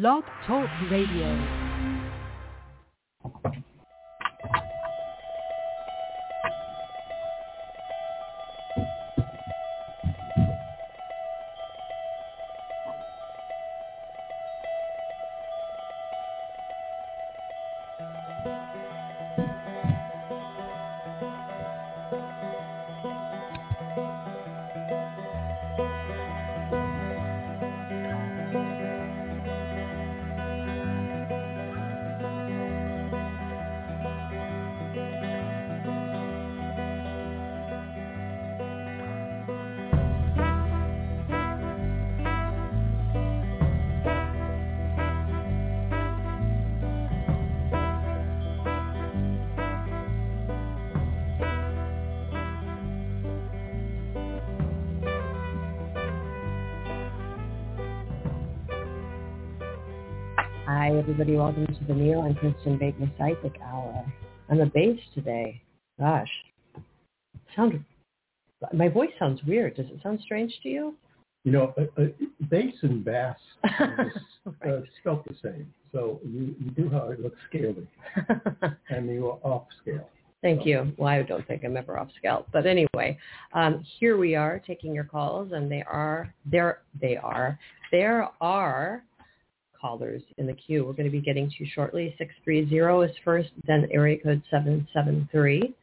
[0.00, 1.63] Blog Talk Radio.
[61.06, 61.36] Everybody.
[61.36, 64.10] Welcome to the Neil and Kristin Baker Psychic Hour.
[64.48, 65.60] I'm a bass today.
[66.00, 66.30] Gosh,
[67.54, 67.84] sound.
[68.72, 69.76] My voice sounds weird.
[69.76, 70.94] Does it sound strange to you?
[71.44, 72.06] You know, uh, uh,
[72.48, 73.36] bass and bass
[73.80, 75.70] are just, uh, spelt the same.
[75.92, 77.86] So you, you do how it looks scaly,
[78.88, 80.08] and you are off scale.
[80.40, 80.90] Thank you.
[80.96, 83.18] Well, I don't think I'm ever off scale, but anyway,
[83.52, 86.78] um, here we are taking your calls, and they are there.
[86.98, 87.58] They are
[87.94, 89.04] there are
[89.84, 90.86] callers in the queue.
[90.86, 92.14] We're going to be getting to shortly.
[92.16, 95.74] Six three zero is first, then area code seven seven three.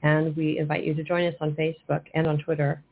[0.03, 2.83] And we invite you to join us on Facebook and on Twitter.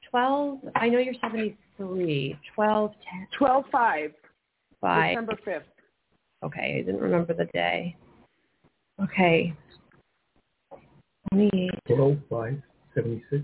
[0.10, 4.12] 12, I know you're 73, 12, 10, Twelve five.
[4.82, 5.12] 5.
[5.12, 5.68] December fifth.
[6.44, 7.96] Okay, I didn't remember the day.
[9.02, 9.54] Okay.
[11.32, 12.62] 28, 12, 5,
[12.94, 13.44] 76,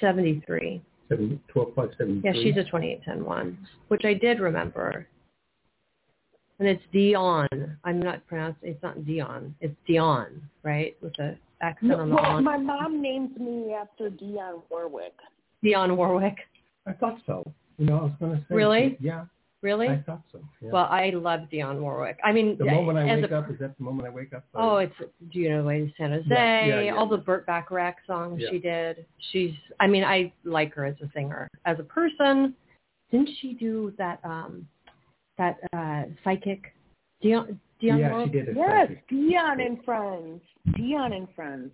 [0.00, 0.82] 73.
[1.08, 2.22] 7, 12, 5, 73.
[2.24, 3.58] Yeah, she's a 2810
[3.88, 5.06] which I did remember.
[6.58, 7.48] And it's Dion.
[7.84, 9.54] I'm not pronouncing, it's not Dion.
[9.60, 10.96] It's Dion, right?
[11.02, 12.44] With the accent No, on the well, on.
[12.44, 15.14] my mom named me after Dionne Warwick.
[15.64, 16.36] Dionne Warwick.
[16.86, 17.42] I thought so.
[17.78, 18.54] You know, I was going to say.
[18.54, 18.96] Really?
[19.00, 19.24] Yeah,
[19.62, 19.88] Really?
[19.88, 20.40] I thought so.
[20.60, 20.70] Yeah.
[20.70, 22.18] Well, I love Dionne Warwick.
[22.22, 24.32] I mean, the moment I as wake a, up, is that the moment I wake
[24.32, 24.44] up?
[24.54, 26.24] Oh, it's Do You Know the Way to San Jose?
[26.28, 26.94] Yeah, yeah, yeah.
[26.96, 28.50] All the Burt Bacharach songs Yeah.
[28.52, 29.06] she did.
[29.32, 31.48] She's, I mean, I like her as a singer.
[31.64, 32.54] As a person,
[33.10, 34.68] didn't she do that, um,
[35.38, 36.72] that, uh, psychic,
[37.24, 38.32] Dionne, Dionne yeah, Warwick?
[38.32, 38.56] she did it.
[38.56, 40.40] Yes, Dion and Friends.
[40.76, 41.72] Dion and Friends.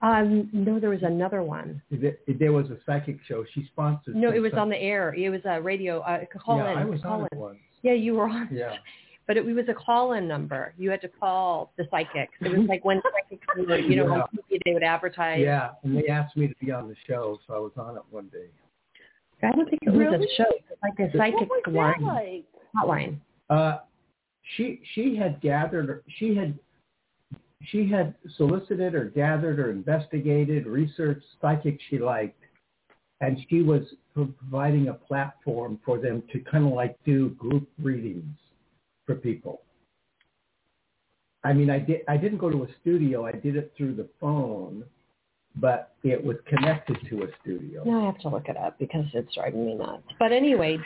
[0.00, 1.80] Um, no, there was another one.
[1.90, 3.44] There, there was a psychic show.
[3.54, 4.16] She sponsored.
[4.16, 5.14] No, it was psych- on the air.
[5.14, 6.78] It was a radio, uh, call yeah, in.
[6.78, 7.26] I was call on in.
[7.32, 7.58] it once.
[7.82, 8.48] Yeah, you were on.
[8.52, 8.76] Yeah.
[9.24, 10.74] But it was a call-in number.
[10.76, 12.34] You had to call the psychics.
[12.40, 14.28] It was like when psychics were, you know, on
[14.64, 15.40] they would advertise.
[15.40, 18.02] Yeah, and they asked me to be on the show, so I was on it
[18.10, 18.46] one day.
[19.42, 20.50] I don't think it was a show.
[20.50, 22.44] It was like a psychic what was line, like?
[22.76, 23.16] hotline.
[23.48, 23.78] Uh,
[24.56, 26.58] she she had gathered she had
[27.66, 32.40] she had solicited or gathered or investigated researched psychics she liked,
[33.20, 33.82] and she was
[34.14, 38.36] providing a platform for them to kind of like do group readings
[39.06, 39.62] for people.
[41.44, 43.26] I mean, I did I didn't go to a studio.
[43.26, 44.84] I did it through the phone,
[45.56, 47.84] but it was connected to a studio.
[47.84, 50.02] Now I have to look it up because it's driving me nuts.
[50.18, 50.78] But anyway,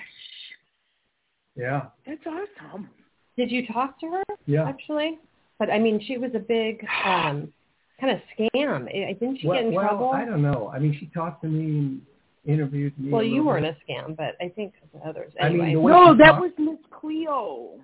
[1.57, 2.91] Yeah, That's awesome.
[3.37, 4.69] Did you talk to her yeah.
[4.69, 5.19] actually?
[5.59, 7.53] But I mean, she was a big um
[8.01, 8.87] kind of scam.
[8.95, 10.11] I I didn't she well, get in well, trouble?
[10.11, 10.71] I don't know.
[10.75, 12.03] I mean, she talked to me and
[12.47, 13.11] interviewed me.
[13.11, 13.77] Well, you weren't bit.
[13.89, 15.33] a scam, but I think the others.
[15.41, 17.81] I mean, the No, that talked- was Miss Cleo.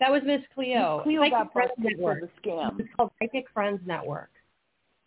[0.00, 0.98] that was Miss Cleo.
[0.98, 2.20] Miss Cleo Psychic got Friends Network.
[2.20, 2.80] for the scam.
[2.80, 4.30] It's called Psychic Friends Network.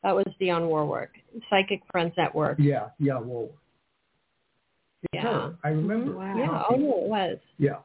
[0.03, 1.11] That was Dionne Warwick.
[1.49, 2.57] Psychic Friends Network.
[2.59, 3.19] Yeah, yeah.
[3.19, 3.49] Well,
[5.13, 5.21] Yeah.
[5.21, 5.55] her.
[5.63, 6.13] I remember.
[6.13, 6.37] Wow.
[6.37, 6.63] Yeah.
[6.69, 7.37] Oh, no, it was.
[7.57, 7.77] Yeah.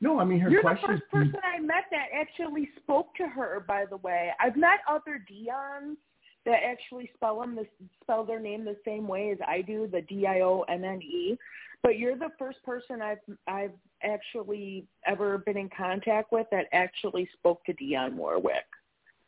[0.00, 3.64] No, I mean her You're the first person I met that actually spoke to her,
[3.66, 4.30] by the way.
[4.40, 5.96] I've met other Dionnes,
[6.46, 7.66] that actually spell them the
[8.02, 11.02] spell their name the same way as I do, the D I O N N
[11.02, 11.36] E.
[11.82, 17.28] But you're the first person I've I've actually ever been in contact with that actually
[17.34, 18.64] spoke to Dionne Warwick.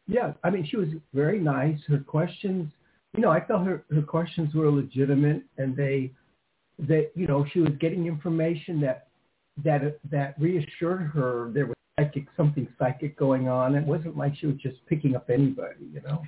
[0.08, 1.78] Yeah, I mean, she was very nice.
[1.86, 2.70] Her questions,
[3.14, 6.12] you know, I felt her her questions were legitimate, and they,
[6.88, 9.08] that you know, she was getting information that
[9.64, 13.74] that that reassured her there was psychic something psychic going on.
[13.74, 16.22] It wasn't like she was just picking up anybody, you know.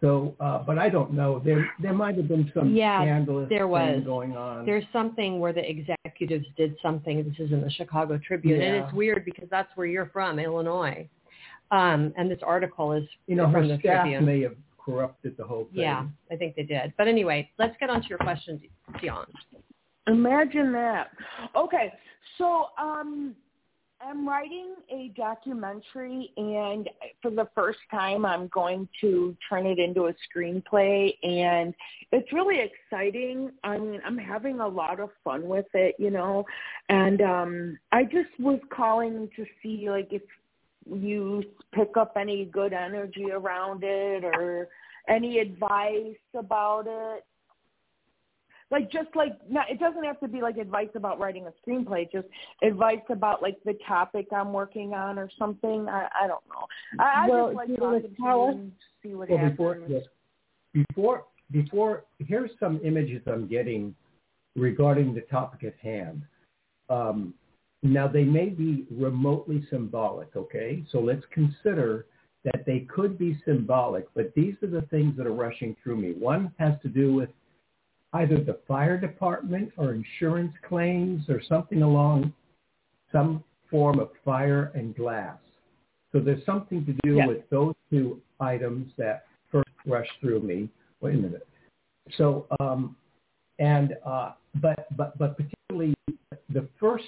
[0.00, 1.40] So, uh, but I don't know.
[1.44, 3.96] There there might have been some Yeah, scandalous there was.
[3.96, 4.64] thing going on.
[4.64, 7.22] There's something where the executives did something.
[7.22, 11.06] This is in the Chicago Tribune, and it's weird because that's where you're from, Illinois.
[11.70, 14.24] Um, and this article is you know, from her the staff Tribune.
[14.24, 15.82] may have corrupted the whole thing.
[15.82, 16.94] Yeah, I think they did.
[16.96, 18.60] But anyway, let's get on to your question,
[19.02, 19.26] Dionne.
[20.06, 21.10] Imagine that.
[21.54, 21.92] Okay,
[22.38, 23.34] so um,
[24.00, 26.88] I'm writing a documentary, and
[27.20, 31.74] for the first time, I'm going to turn it into a screenplay, and
[32.12, 33.50] it's really exciting.
[33.62, 36.46] I mean, I'm having a lot of fun with it, you know,
[36.88, 40.22] and um, I just was calling to see like if
[40.90, 44.68] you pick up any good energy around it or
[45.08, 47.24] any advice about it
[48.70, 52.10] like just like not it doesn't have to be like advice about writing a screenplay
[52.10, 52.26] just
[52.62, 56.66] advice about like the topic i'm working on or something i i don't know
[56.98, 58.72] i, I Well, just like talking to tell you us-
[59.02, 60.02] see what Well, happens before, yes.
[60.72, 63.94] before, before, here's some images I'm getting
[64.56, 66.22] regarding the topic at hand.
[66.88, 67.34] Um,
[67.82, 70.84] now, they may be remotely symbolic, okay?
[70.92, 72.06] So let's consider
[72.44, 76.12] that they could be symbolic, but these are the things that are rushing through me.
[76.12, 77.30] One has to do with
[78.14, 82.32] either the fire department or insurance claims or something along
[83.12, 85.38] some form of fire and glass.
[86.12, 87.28] So there's something to do Yes.
[87.28, 90.68] with those two items that first rushed through me.
[91.00, 91.46] Wait a minute.
[92.16, 92.96] So, um,
[93.58, 95.94] and uh, but but but particularly
[96.48, 97.04] the first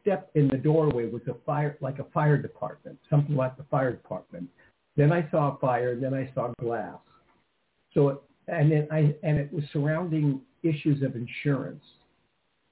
[0.00, 3.90] step in the doorway was a fire, like a fire department, something like the fire
[3.90, 4.48] department.
[4.96, 6.98] Then I saw fire, then I saw glass.
[7.92, 11.82] So, it, and then I and it was surrounding issues of insurance.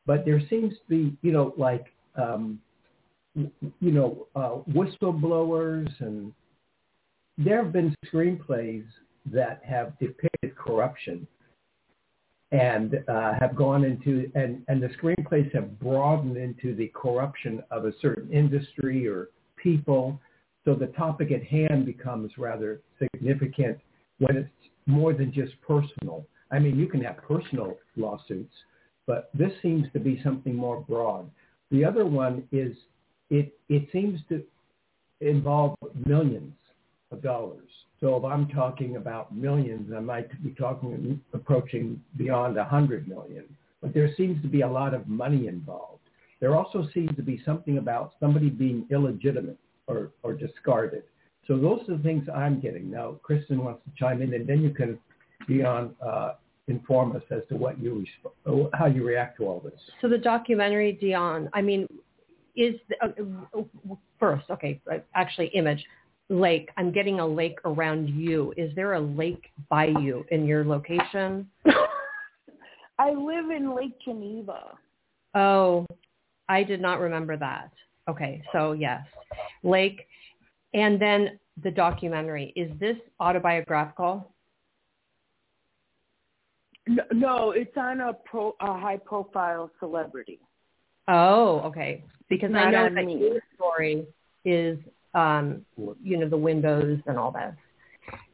[0.07, 1.87] But there seems to be, you know, like
[2.17, 2.61] um,
[3.35, 6.33] you know, uh, whistleblowers and
[7.37, 8.85] there have been screenplays
[9.33, 11.27] that have depicted corruption
[12.53, 17.85] and uh, have gone into, and, and the screenplays have broadened into the corruption of
[17.85, 20.21] a certain industry or people.
[20.65, 23.79] So the topic at hand becomes rather significant
[24.19, 24.49] when it's
[24.87, 26.27] more than just personal.
[26.51, 28.55] I mean, you can have personal lawsuits,
[29.07, 31.31] but this seems to be something more broad.
[31.71, 32.77] The other one is
[33.31, 34.43] it, it seems to
[35.21, 36.55] involve millions
[37.11, 37.69] of dollars.
[38.01, 43.45] So if I'm talking about millions, I might be talking approaching beyond hundred million.
[43.81, 46.01] But there seems to be a lot of money involved.
[46.41, 51.05] There also seems to be something about somebody being illegitimate or, or discarded.
[51.47, 52.91] So those are the things I'm getting.
[52.91, 54.99] Now, Kristin wants to chime in, and then you can,
[55.49, 56.35] Dionne, uh,
[56.69, 58.05] inform us as to what you
[58.47, 59.79] resp- how you react to all this.
[60.01, 61.87] So the documentary, Dionne, I mean,
[62.57, 63.63] is the, uh,
[64.19, 64.81] first okay?
[64.91, 65.85] uh, Actually, image
[66.31, 66.71] lake.
[66.77, 68.55] I'm getting a lake around you.
[68.57, 71.49] Is there a lake by you in your location?
[72.97, 74.79] i live in lake geneva
[75.35, 75.85] Oh,
[76.49, 77.71] I did not remember that.
[78.09, 79.05] Okay, so yes,
[79.63, 80.07] lake,
[80.75, 82.53] and then the documentary.
[82.57, 84.31] Is this autobiographical?
[86.87, 90.39] no, no it's on a pro a high profile celebrity
[91.09, 92.05] Oh, okay.
[92.29, 93.19] Because I know that me.
[93.19, 94.07] your story
[94.45, 94.79] is,
[95.15, 95.65] um,
[96.03, 97.55] you know, the windows and all that.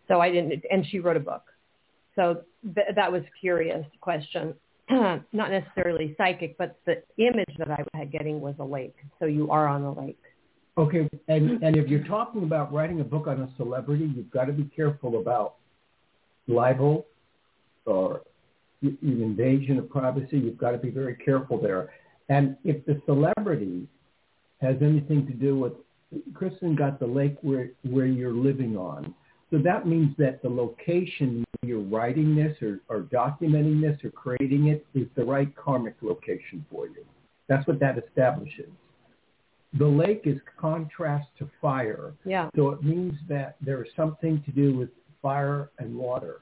[0.09, 1.42] So I didn't, and she wrote a book.
[2.16, 2.42] So
[2.75, 4.54] th- that was curious question.
[4.90, 8.97] Not necessarily psychic, but the image that I had getting was a lake.
[9.18, 10.19] So you are on the lake.
[10.80, 14.46] Okay, and and if you're talking about writing a book on a celebrity, you've got
[14.46, 15.56] to be careful about
[16.49, 17.04] libel
[17.84, 18.22] or
[18.80, 20.38] invasion of privacy.
[20.38, 21.92] You've got to be very careful there.
[22.30, 23.87] And if the celebrity
[24.62, 25.75] has anything to do with,
[26.32, 29.14] Kristin got the lake where where you're living on,
[29.50, 34.68] so that means that the location you're writing this or, or documenting this or creating
[34.68, 37.04] it is the right karmic location for you.
[37.49, 38.70] That's what that establishes.
[39.78, 42.12] The lake is contrast to fire.
[42.24, 42.50] Yeah.
[42.56, 44.88] So it means that there is something to do with
[45.22, 46.40] fire and water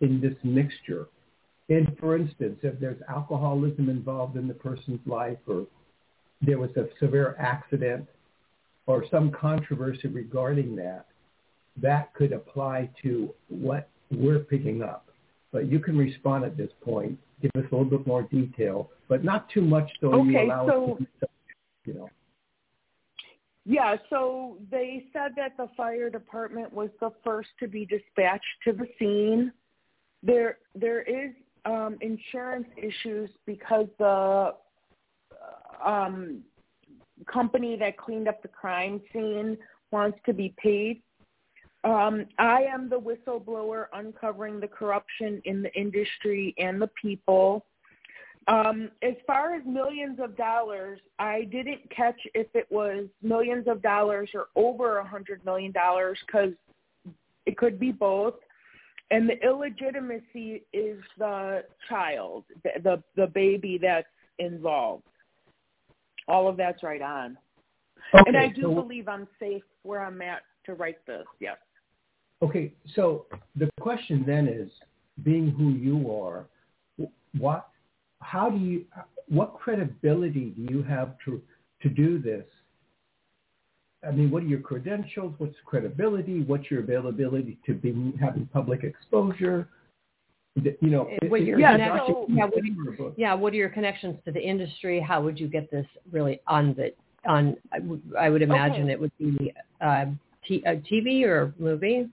[0.00, 1.06] in this mixture.
[1.68, 5.66] And for instance, if there's alcoholism involved in the person's life or
[6.40, 8.06] there was a severe accident
[8.86, 11.06] or some controversy regarding that,
[11.82, 15.08] that could apply to what we're picking up.
[15.52, 17.18] But you can respond at this point.
[17.42, 20.66] Give us a little bit more detail, but not too much so Okay, you allow
[20.66, 21.28] so- us to,
[21.84, 22.08] you know.
[23.68, 28.72] Yeah, so they said that the fire department was the first to be dispatched to
[28.72, 29.52] the scene.
[30.22, 31.32] There there is
[31.64, 34.54] um insurance issues because the
[35.84, 36.44] um
[37.26, 39.58] company that cleaned up the crime scene
[39.90, 41.02] wants to be paid.
[41.82, 47.66] Um I am the whistleblower uncovering the corruption in the industry and the people.
[48.48, 53.82] Um, as far as millions of dollars, I didn't catch if it was millions of
[53.82, 56.52] dollars or over a hundred million dollars because
[57.44, 58.34] it could be both.
[59.10, 64.06] And the illegitimacy is the child, the, the the baby that's
[64.38, 65.04] involved.
[66.28, 67.36] All of that's right on.
[68.12, 71.24] and I do so- believe I'm safe where I'm at to write this.
[71.40, 71.56] Yes.
[72.42, 73.26] Okay, so
[73.56, 74.68] the question then is,
[75.22, 76.44] being who you are,
[77.38, 77.68] what,
[78.26, 78.84] how do you,
[79.28, 81.40] what credibility do you have to
[81.82, 82.44] to do this?
[84.06, 85.34] I mean, what are your credentials?
[85.38, 86.42] What's credibility?
[86.42, 89.68] What's your availability to be having public exposure?
[90.56, 93.68] You know, Uh, what your Yeah, connection- so- yeah, what your- yeah, what are your
[93.68, 94.98] connections to the industry?
[95.00, 96.94] How would you get this really on the
[97.26, 97.56] on?
[97.72, 98.92] I would- I would imagine Okay.
[98.92, 100.06] it would be uh,
[100.46, 102.08] t- a TV or movie.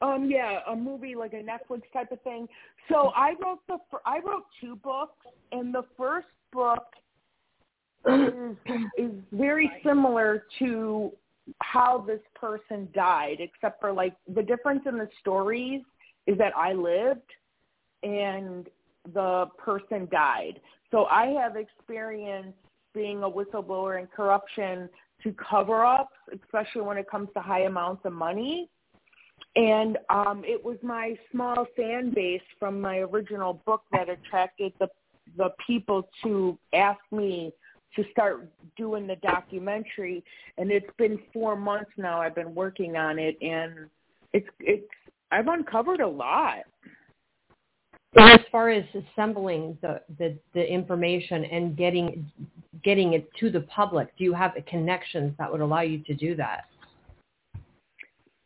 [0.00, 2.46] Um, yeah, a movie like a Netflix type of thing.
[2.88, 6.84] So I wrote the I wrote two books, and the first book
[8.06, 8.56] is
[8.96, 11.12] is very similar to
[11.62, 15.82] how this person died, except for like the difference in the stories
[16.26, 17.20] is that I lived
[18.02, 18.68] and
[19.14, 20.60] the person died.
[20.90, 22.54] So I have experience
[22.94, 24.88] being a whistleblower and corruption
[25.22, 28.68] to cover ups, especially when it comes to high amounts of money
[29.58, 34.88] and um it was my small fan base from my original book that attracted the
[35.36, 37.52] the people to ask me
[37.94, 40.24] to start doing the documentary
[40.56, 43.90] and it's been 4 months now I've been working on it and
[44.32, 44.88] it's it's
[45.30, 46.58] I've uncovered a lot.
[48.18, 52.30] As far as assembling the, the, the information and getting
[52.84, 56.34] getting it to the public, do you have connections that would allow you to do
[56.36, 56.66] that?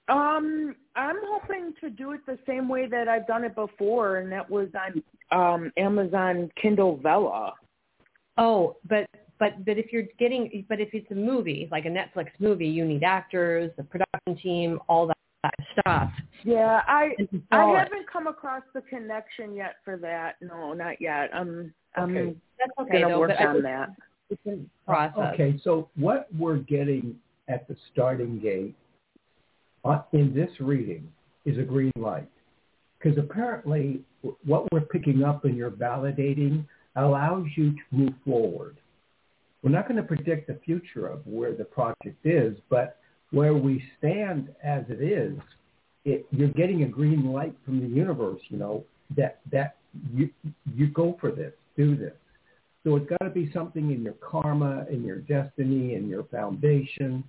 [0.08, 4.30] Um I'm hoping to do it the same way that I've done it before and
[4.32, 7.54] that was on um Amazon Kindle Vella.
[8.38, 9.06] Oh, but
[9.38, 12.84] but but if you're getting but if it's a movie like a Netflix movie, you
[12.84, 16.10] need actors, the production team, all that, that stuff.
[16.44, 20.36] Yeah, I And I haven't come across the connection yet for that.
[20.40, 21.30] No, not yet.
[21.34, 22.36] I'm I'm Okay.
[22.58, 23.20] That's okay gonna though.
[23.20, 23.90] work but on that.
[24.30, 25.34] It's a process.
[25.34, 27.16] Okay, so what we're getting
[27.48, 28.74] at the starting gate
[30.12, 31.10] in this reading
[31.44, 32.28] is a green light.
[32.98, 34.02] Because apparently
[34.44, 36.64] what we're picking up and you're validating
[36.96, 38.76] allows you to move forward.
[39.62, 42.98] We're not going to predict the future of where the project is, but
[43.30, 45.38] where we stand as it is,
[46.04, 48.84] it, you're getting a green light from the universe, you know,
[49.16, 49.76] that, that
[50.12, 50.28] you,
[50.74, 52.12] you go for this, do this.
[52.84, 57.22] So it's got to be something in your karma, in your destiny, in your foundation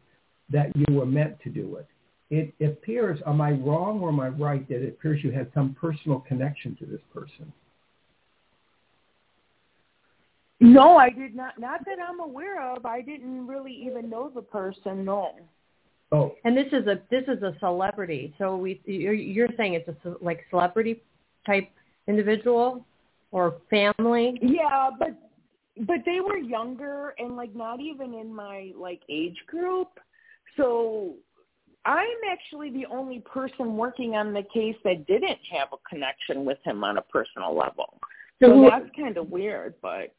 [0.50, 1.88] that you were meant to do it.
[2.34, 5.76] It appears, am I wrong or am I right that it appears you had some
[5.80, 7.54] personal connection to this person?
[10.60, 11.60] No, I did not.
[11.60, 12.88] Not that I'm aware of.
[12.88, 15.06] I didn't really even know the person.
[15.06, 15.36] No.
[16.12, 18.34] Oh, And this is a this is a celebrity.
[18.40, 21.04] So we you're, you're saying it's a ce- like celebrity
[21.46, 21.70] type
[22.08, 22.84] individual
[23.32, 24.40] or family.
[24.42, 25.10] Yeah, but
[25.86, 30.00] but they were younger and like not even in my like age group.
[30.58, 31.16] So
[31.86, 36.58] I'm actually the only person working on the case that didn't have a connection with
[36.64, 38.00] him on a personal level.
[38.42, 40.16] So who- that's kind of weird, but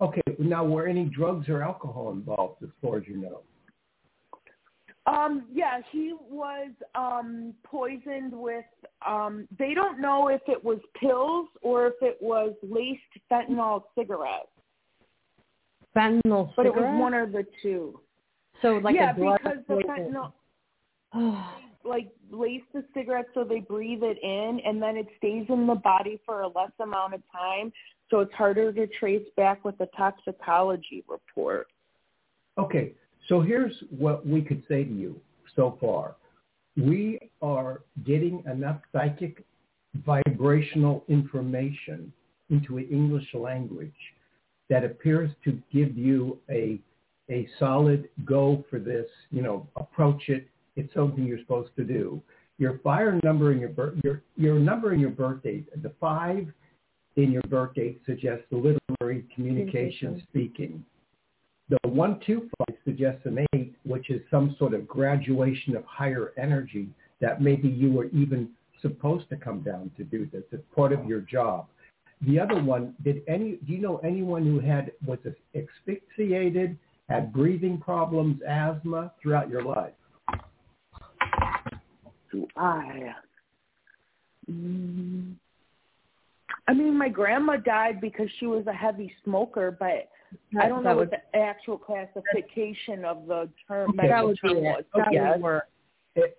[0.00, 0.20] okay.
[0.38, 3.42] Now, were any drugs or alcohol involved as far as you know?
[5.06, 8.66] Um, yeah, he was um poisoned with
[9.06, 14.48] um they don't know if it was pills or if it was laced fentanyl cigarettes.
[15.96, 18.00] Fentanyl But it was one of the two.
[18.60, 20.32] So like yeah, a blood because the fentanyl
[21.84, 25.74] like lace the cigarette so they breathe it in and then it stays in the
[25.74, 27.72] body for a less amount of time
[28.10, 31.66] so it's harder to trace back with the toxicology report.
[32.56, 32.92] Okay,
[33.28, 35.20] so here's what we could say to you
[35.54, 36.16] so far.
[36.76, 39.44] We are getting enough psychic
[40.06, 42.12] vibrational information
[42.50, 43.92] into an English language
[44.70, 46.78] that appears to give you a
[47.30, 50.48] a solid go for this, you know, approach it.
[50.78, 52.22] It's something you're supposed to do.
[52.58, 55.66] your fire number and your birth, your your number and your birth date.
[55.82, 56.46] the five
[57.16, 60.84] in your birth date suggests literary communication, speaking.
[61.68, 66.32] The one two five suggests an eight, which is some sort of graduation of higher
[66.38, 66.88] energy
[67.20, 70.44] that maybe you were even supposed to come down to do this.
[70.52, 71.66] It's part of your job.
[72.22, 73.58] The other one, did any?
[73.66, 75.18] Do you know anyone who had was
[75.54, 79.92] asphyxiated, had breathing problems, asthma throughout your life?
[82.32, 83.14] Do I?
[84.50, 85.34] Mm,
[86.66, 90.10] I mean, my grandma died because she was a heavy smoker, but
[90.52, 94.84] that, I don't know what the actual classification of the term okay, medical term was.
[94.94, 95.06] Okay.
[95.12, 95.40] Yes.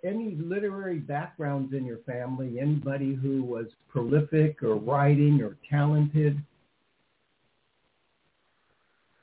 [0.03, 2.60] Any literary backgrounds in your family?
[2.60, 6.38] Anybody who was prolific or writing or talented?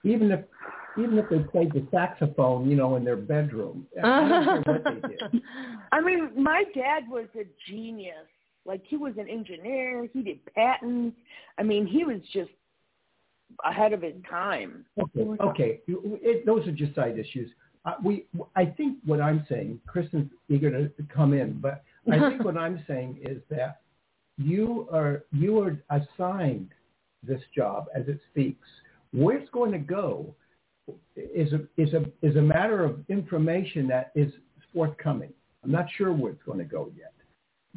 [0.02, 0.40] Even if
[0.98, 3.86] even if they played the saxophone, you know, in their bedroom.
[4.02, 4.60] I,
[5.92, 8.14] I mean, my dad was a genius.
[8.64, 10.08] Like he was an engineer.
[10.12, 11.16] He did patents.
[11.58, 12.50] I mean, he was just
[13.64, 14.84] ahead of his time.
[15.00, 15.80] Okay, okay.
[15.86, 17.50] It, those are just side issues.
[17.84, 18.24] Uh, we,
[18.56, 22.84] I think what I'm saying, Kristin's eager to come in, but I think what I'm
[22.88, 23.82] saying is that
[24.38, 26.70] you are you are assigned
[27.22, 28.66] this job as it speaks.
[29.12, 30.34] Where it's going to go
[31.16, 34.32] is a is a is a matter of information that is
[34.72, 35.32] forthcoming.
[35.64, 37.14] I'm not sure where it's going to go yet,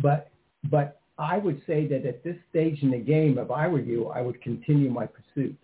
[0.02, 0.32] but
[0.70, 4.08] but I would say that at this stage in the game, if I were you,
[4.08, 5.58] I would continue my pursuit.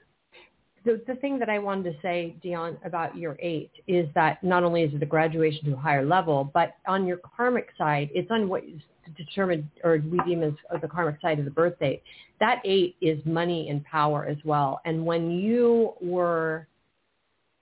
[0.83, 4.63] The, the thing that I wanted to say, Dionne, about your eight is that not
[4.63, 8.29] only is it a graduation to a higher level, but on your karmic side, it's
[8.29, 8.81] on what is
[9.17, 12.03] determined or we deem as, as the karmic side of the birth date.
[12.39, 14.79] That eight is money and power as well.
[14.85, 16.67] And when you were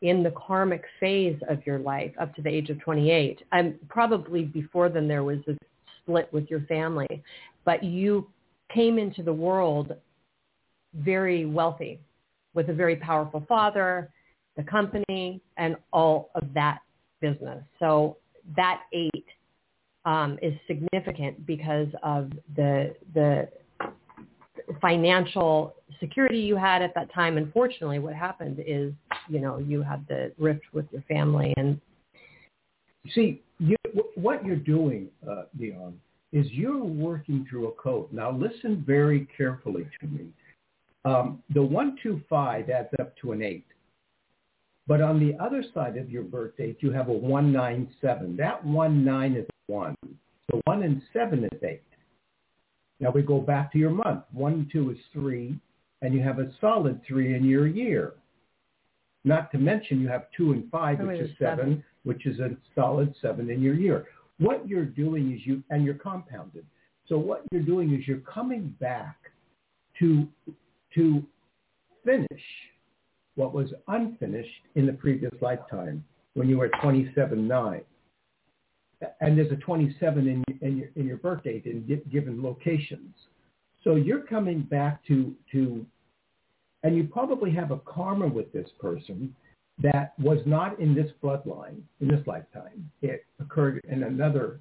[0.03, 3.41] in the karmic phase of your life up to the age of 28.
[3.53, 5.57] And probably before then there was a
[6.01, 7.23] split with your family,
[7.63, 8.27] but you
[8.71, 9.95] came into the world
[10.93, 11.99] very wealthy
[12.53, 14.11] with a very powerful father,
[14.57, 16.79] the company, and all of that
[17.21, 17.63] business.
[17.79, 18.17] So
[18.57, 19.25] that eight
[20.03, 23.47] um, is significant because of the the
[24.83, 27.37] financial security you had at that time.
[27.37, 28.93] Unfortunately, what happened is,
[29.29, 31.79] you know, you had the rift with your family and.
[33.15, 33.75] See, you,
[34.15, 35.95] what you're doing, uh, Dionne,
[36.31, 38.11] is you're working through a code.
[38.11, 40.25] Now, listen very carefully to me.
[41.05, 43.65] Um, the one two five adds up to an eight,
[44.87, 48.37] but on the other side of your birth date, you have a one nine seven.
[48.37, 49.95] That one nine is one.
[50.49, 51.83] So one and seven is eight.
[53.03, 54.23] Now we go back to your month.
[54.31, 55.59] One and two is three,
[56.01, 58.13] and you have a solid three in your year.
[59.25, 62.39] Not to mention you have two and five, oh, which is seven, seven, which is
[62.39, 64.05] a solid seven in your year.
[64.39, 66.65] What you're doing is you, and you're compounded.
[67.09, 69.17] So what you're doing is you're coming back
[69.99, 70.25] to,
[70.95, 71.23] to
[72.05, 72.41] finish
[73.35, 77.83] what was unfinished in the previous lifetime when you were 27-9
[79.21, 83.13] and there's a 27 in, in, your, in your birth date in given locations.
[83.83, 85.85] So you're coming back to, to,
[86.83, 89.35] and you probably have a karma with this person
[89.81, 92.89] that was not in this bloodline, in this lifetime.
[93.01, 94.59] It occurred in another,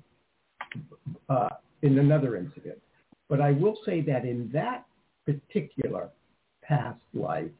[1.28, 1.50] uh,
[1.82, 2.78] in another incident.
[3.28, 4.84] But I will say that in that
[5.24, 6.08] particular
[6.62, 7.50] past life,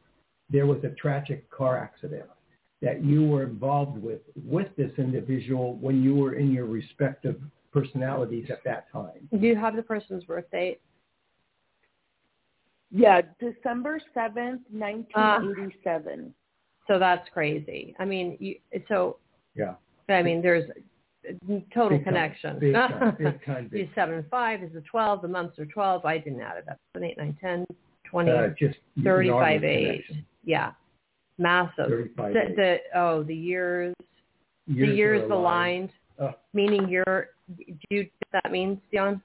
[0.49, 2.25] there was a tragic car accident
[2.81, 7.39] that you were involved with with this individual when you were in your respective
[7.73, 9.27] personalities at that time.
[9.31, 10.79] Do you have the person's birth date?
[12.91, 16.19] Yeah, December seventh, nineteen eighty-seven.
[16.27, 17.95] Uh, so that's crazy.
[17.97, 18.55] I mean, you,
[18.87, 19.17] so
[19.55, 19.73] yeah.
[20.09, 20.69] I mean, there's
[21.73, 22.59] total big connection.
[22.59, 23.89] Big time, big time, big.
[23.95, 25.23] seven and five is a twelve.
[25.23, 26.05] The months are twelve.
[26.05, 26.77] I didn't add it up.
[26.93, 27.65] Seven, eight, nine, ten,
[28.05, 30.05] twenty, uh, just thirty-five, eight.
[30.05, 30.25] Connection.
[30.43, 30.71] Yeah,
[31.39, 31.89] massive.
[32.15, 33.95] The, the, oh, the years,
[34.67, 37.29] years the years aligned, aligned uh, meaning you're.
[37.57, 39.21] Do you that means, Dionne?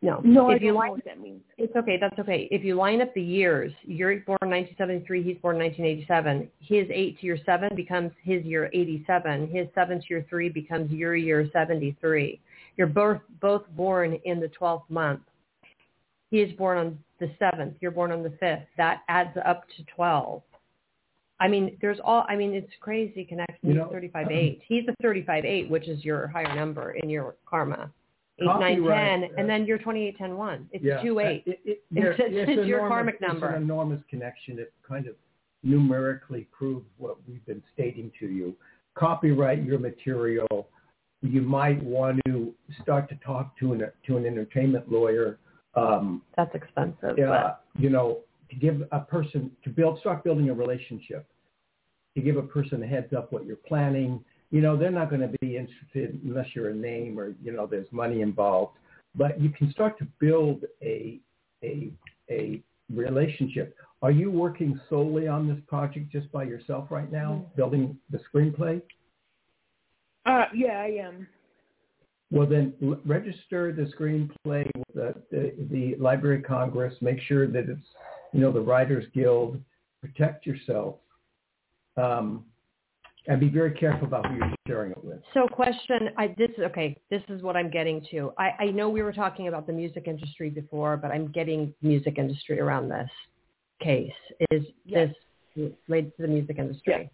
[0.00, 0.20] No.
[0.22, 1.42] No, if I don't line, know what that means.
[1.56, 1.98] It's okay.
[2.00, 2.46] That's okay.
[2.52, 6.48] If you line up the years, you're born 1973, he's born 1987.
[6.60, 9.48] His 8 to your 7 becomes his year 87.
[9.48, 12.40] His 7 to your 3 becomes your year 73.
[12.76, 15.22] You're both, both born in the 12th month.
[16.30, 17.74] He is born on the 7th.
[17.80, 18.66] You're born on the 5th.
[18.76, 20.42] That adds up to 12.
[21.40, 23.58] I mean, there's all, I mean, it's crazy connection.
[23.62, 24.60] He's 35-8.
[24.66, 27.90] He's a 35-8, which is your higher number in your karma.
[28.40, 30.68] 8, 9, 10, uh, and then you're 28, 10, 1.
[30.72, 31.26] It's yeah, 2, 8.
[31.26, 33.48] It, it, it's, it's, it's your enormous, karmic number.
[33.48, 34.60] It's an enormous connection.
[34.60, 35.14] It kind of
[35.64, 38.54] numerically proves what we've been stating to you.
[38.94, 40.68] Copyright your material
[41.22, 45.38] you might want to start to talk to an to an entertainment lawyer.
[45.74, 47.18] Um, That's expensive.
[47.18, 51.26] uh, you know, to give a person to build start building a relationship,
[52.14, 54.24] to give a person a heads up what you're planning.
[54.50, 57.66] You know, they're not going to be interested unless you're a name or you know
[57.66, 58.76] there's money involved.
[59.14, 61.20] But you can start to build a
[61.62, 61.90] a
[62.30, 63.76] a relationship.
[64.00, 68.80] Are you working solely on this project just by yourself right now, building the screenplay?
[70.24, 71.26] Uh, yeah, I am.
[72.30, 76.94] Well, then l- register the screenplay with the, the, the Library of Congress.
[77.00, 77.86] Make sure that it's,
[78.32, 79.60] you know, the Writers Guild.
[80.00, 80.96] Protect yourself.
[81.96, 82.44] Um,
[83.26, 85.18] and be very careful about who you're sharing it with.
[85.34, 88.32] So question, I, this is, okay, this is what I'm getting to.
[88.38, 92.16] I, I know we were talking about the music industry before, but I'm getting music
[92.16, 93.10] industry around this
[93.82, 94.10] case.
[94.50, 95.10] Is Yes.
[95.56, 97.10] this related to the music industry?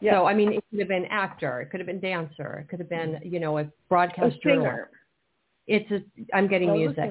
[0.00, 0.14] Yes.
[0.14, 2.80] So, I mean, it could have been actor, it could have been dancer, it could
[2.80, 4.90] have been, you know, a A broadcast singer.
[5.68, 5.86] Journalist.
[5.90, 7.10] It's a, I'm getting I music.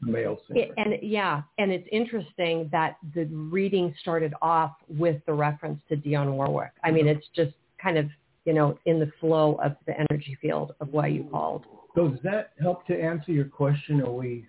[0.00, 0.60] Male singer.
[0.60, 5.96] It, and yeah, and it's interesting that the reading started off with the reference to
[5.96, 6.72] Dionne Warwick.
[6.82, 7.18] I mean, mm-hmm.
[7.18, 8.06] it's just kind of,
[8.44, 11.64] you know, in the flow of the energy field of why you called.
[11.94, 14.00] so does that help to answer your question?
[14.00, 14.46] Are we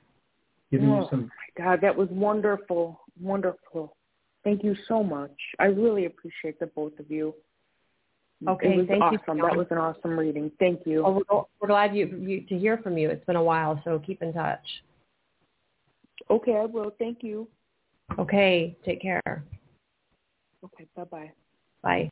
[0.71, 1.21] giving you Oh, some?
[1.57, 3.95] my God, that was wonderful, wonderful.
[4.43, 5.31] Thank you so much.
[5.59, 7.33] I really appreciate the both of you.
[8.47, 9.37] Okay, it was thank you, awesome.
[9.37, 9.49] Dawn.
[9.49, 10.51] that was an awesome reading.
[10.59, 11.03] Thank you.
[11.03, 13.09] Well, we're, we're glad you, you to hear from you.
[13.09, 14.65] It's been a while, so keep in touch.
[16.29, 16.93] Okay, I will.
[16.99, 17.47] Thank you.
[18.19, 19.21] Okay, take care.
[20.63, 21.31] Okay, bye bye.
[21.81, 22.09] Bye.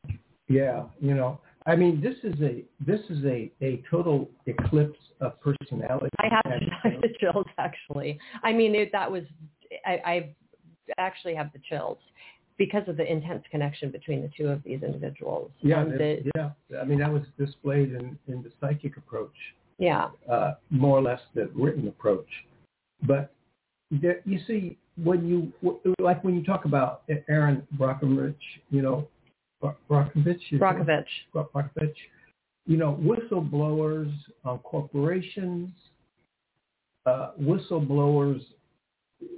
[0.47, 5.39] Yeah, you know, I mean, this is a this is a a total eclipse of
[5.41, 6.09] personality.
[6.19, 8.19] I have I have the chills actually.
[8.43, 9.23] I mean, it, that was
[9.85, 10.35] I, I
[10.97, 11.99] actually have the chills
[12.57, 15.51] because of the intense connection between the two of these individuals.
[15.61, 16.51] Yeah, the, yeah.
[16.79, 19.33] I mean, that was displayed in, in the psychic approach,
[19.77, 20.09] yeah.
[20.29, 22.27] uh, more or less the written approach.
[23.03, 23.33] But
[23.89, 25.51] there, you see, when you
[25.99, 28.35] like when you talk about Erin Brockovich,
[28.69, 29.07] you know,
[29.59, 30.41] Bro- Brockovich.
[30.53, 31.05] Brockovich.
[31.33, 31.95] Brockovich,
[32.65, 35.69] you know, whistleblowers on corporations,
[37.05, 38.41] uh, whistleblowers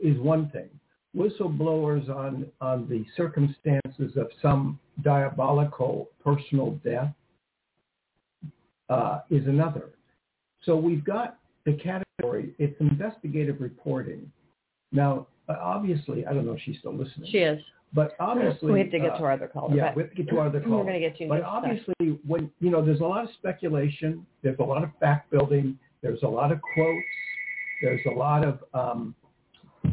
[0.01, 0.69] is one thing.
[1.15, 7.13] Whistleblowers on, on the circumstances of some diabolical personal death
[8.89, 9.91] uh, is another.
[10.63, 14.31] So we've got the category, it's investigative reporting.
[14.91, 17.61] Now, uh, obviously, I don't know if she's still listening, She is.
[17.93, 18.71] but obviously...
[18.71, 19.75] We have to get uh, to our other caller.
[19.75, 21.51] yeah, we have to get to our other We're going to get to But stuff.
[21.53, 24.25] obviously, when you know, there's a lot of speculation.
[24.41, 25.77] There's a lot of fact building.
[26.01, 27.05] There's a lot of quotes.
[27.81, 29.15] There's a lot of um,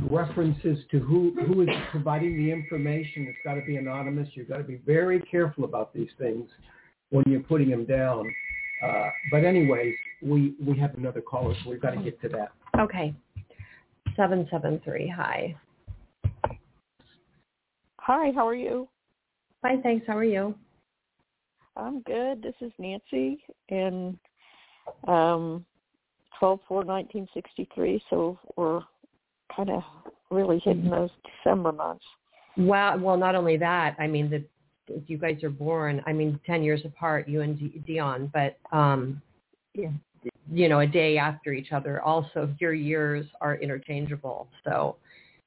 [0.08, 3.26] references to who who is providing the information.
[3.28, 4.28] It's got to be anonymous.
[4.34, 6.48] You've got to be very careful about these things
[7.10, 8.32] when you're putting them down.
[8.82, 12.52] Uh, but anyways, we we have another caller, so we've got to get to that.
[12.78, 13.14] Okay.
[14.16, 15.12] 773.
[15.16, 15.56] Hi.
[17.98, 18.88] Hi, how are you?
[19.62, 20.06] Fine, thanks.
[20.06, 20.54] How are you?
[21.76, 22.42] I'm good.
[22.42, 24.18] This is Nancy in
[25.06, 25.64] um
[26.38, 28.80] twelve four nineteen sixty three, so we're
[29.54, 29.82] kind of
[30.30, 31.10] really hitting those
[31.44, 32.04] December months.
[32.56, 32.98] Wow.
[32.98, 34.44] Well, not only that, I mean, the
[35.06, 39.22] you guys are born, I mean, 10 years apart, you and D- Dionne, but, um,
[39.74, 39.90] Yeah.
[40.50, 42.02] you know, a day after each other.
[42.02, 44.48] Also, your years are interchangeable.
[44.64, 44.96] So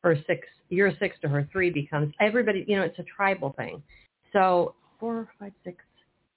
[0.02, 3.84] her six, your six to her three becomes everybody, you know, it's a tribal thing.
[4.32, 5.84] So four, five, six,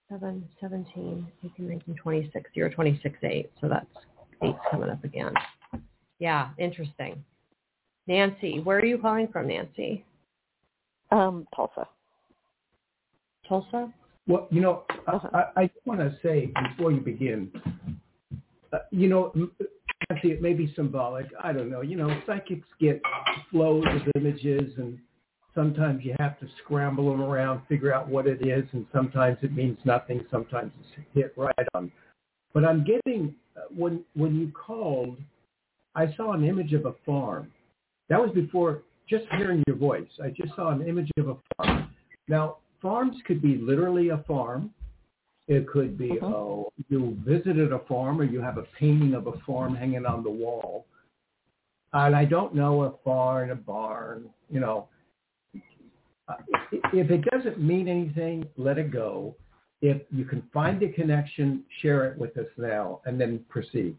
[0.08, 3.50] seven, 17, 18, 19, 26, you're 26, eight.
[3.60, 3.86] So that's
[4.42, 5.32] eight's coming up again.
[6.18, 6.50] Yeah.
[6.58, 7.24] Interesting.
[8.06, 10.04] Nancy, where are you calling from, Nancy?
[11.10, 11.88] Um, Tulsa.
[13.48, 13.92] Tulsa?
[14.26, 15.28] Well, you know, Uh-huh.
[15.56, 17.50] I, I want to say before you begin,
[18.72, 19.52] uh, you know, m-
[20.10, 21.26] Nancy, it may be symbolic.
[21.42, 21.80] I don't know.
[21.80, 23.00] You know, psychics get
[23.50, 24.98] flows of images, and
[25.54, 29.52] sometimes you have to scramble them around, figure out what it is, and sometimes it
[29.52, 30.24] means nothing.
[30.30, 31.90] Sometimes it's hit right on.
[32.52, 35.18] But I'm getting uh, when when you called,
[35.94, 37.52] I saw an image of a farm.
[38.08, 40.08] That was before just hearing your voice.
[40.22, 41.90] I just saw an image of a farm.
[42.28, 44.72] Now, farms could be literally a farm.
[45.48, 46.22] It could be, Mhm.
[46.24, 50.24] oh, you visited a farm or you have a painting of a farm hanging on
[50.24, 50.86] the wall.
[51.92, 54.88] And I don't know a barn, a barn, you know.
[56.28, 56.34] Uh,
[56.92, 59.36] If it doesn't mean anything, let it go.
[59.80, 63.96] If you can find a connection, share it with us now and then proceed.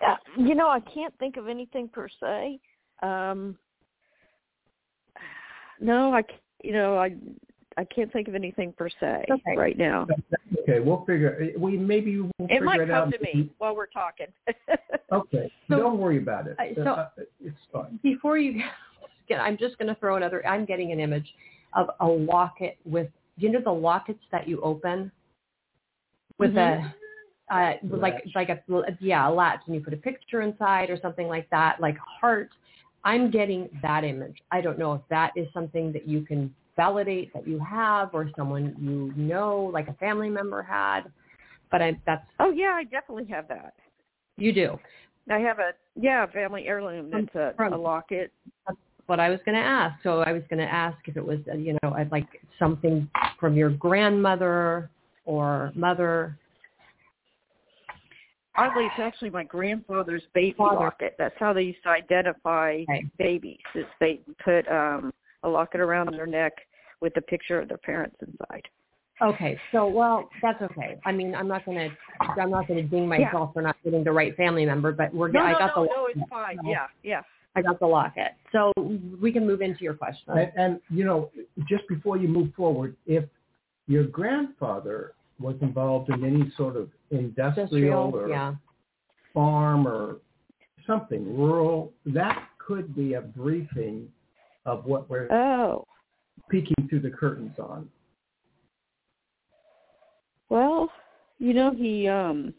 [0.00, 2.60] Uh, you know, I can't think of anything per se.
[3.02, 3.56] Um,
[5.80, 6.28] no, I, c-
[6.62, 7.14] you know, I,
[7.76, 9.56] I can't think of anything per se Okay.
[9.56, 10.06] right now.
[10.62, 11.52] Okay, we'll figure.
[11.58, 13.04] We maybe we'll It figure might it out.
[13.04, 14.26] come to me while we're talking.
[15.12, 16.56] Okay, So- don't worry about it.
[16.60, 17.08] I- so- Uh,
[17.40, 17.98] it's fine.
[18.02, 18.62] Before you
[19.28, 20.46] get, I'm just going to throw another.
[20.46, 21.34] I'm getting an image
[21.74, 23.08] of a locket with.
[23.36, 25.10] You know the lockets that you open
[26.38, 26.84] with Mhm.
[26.84, 26.94] a.
[27.50, 28.60] Uh, like like a
[29.00, 32.48] yeah a latch and you put a picture inside or something like that like heart
[33.02, 37.32] i'm getting that image i don't know if that is something that you can validate
[37.34, 41.02] that you have or someone you know like a family member had
[41.72, 43.74] but i that's oh yeah, I definitely have that.
[44.36, 44.78] you do
[45.28, 48.32] I have a yeah family heirloom that's a, from- a locket.
[49.06, 50.00] what I was going to ask.
[50.02, 53.08] So I was going to ask if it was, uh, you know, I'd like something
[53.40, 54.88] from your grandmother
[55.24, 56.38] or mother.
[58.56, 60.76] Oddly, it's actually my grandfather's baby Father.
[60.76, 61.14] locket.
[61.18, 63.06] That's how they used to identify Okay.
[63.18, 63.60] babies.
[63.74, 66.52] Is they put um a locket around their neck
[67.00, 68.62] with a picture of their parents inside.
[69.22, 70.98] Okay, so well, that's okay.
[71.04, 71.96] I mean, I'm not going to,
[72.40, 75.28] I'm not going to ding myself for not getting the right family member, but we're,
[75.28, 76.58] No, I no, got no, the, no, it's fine.
[76.62, 76.70] No.
[76.70, 77.22] Yeah, yeah.
[77.54, 78.32] I got the locket.
[78.52, 78.72] So
[79.20, 80.38] we can move into your question.
[80.38, 81.30] And, and you know,
[81.68, 83.24] just before you move forward, if
[83.88, 88.54] your grandfather was involved in any sort of industrial, or yeah.
[89.32, 90.18] farm or
[90.86, 94.08] something rural, that could be a briefing
[94.66, 95.86] of what we're Oh,
[96.50, 97.88] peeking through the curtains on.
[100.48, 100.90] well,
[101.38, 102.52] you know he um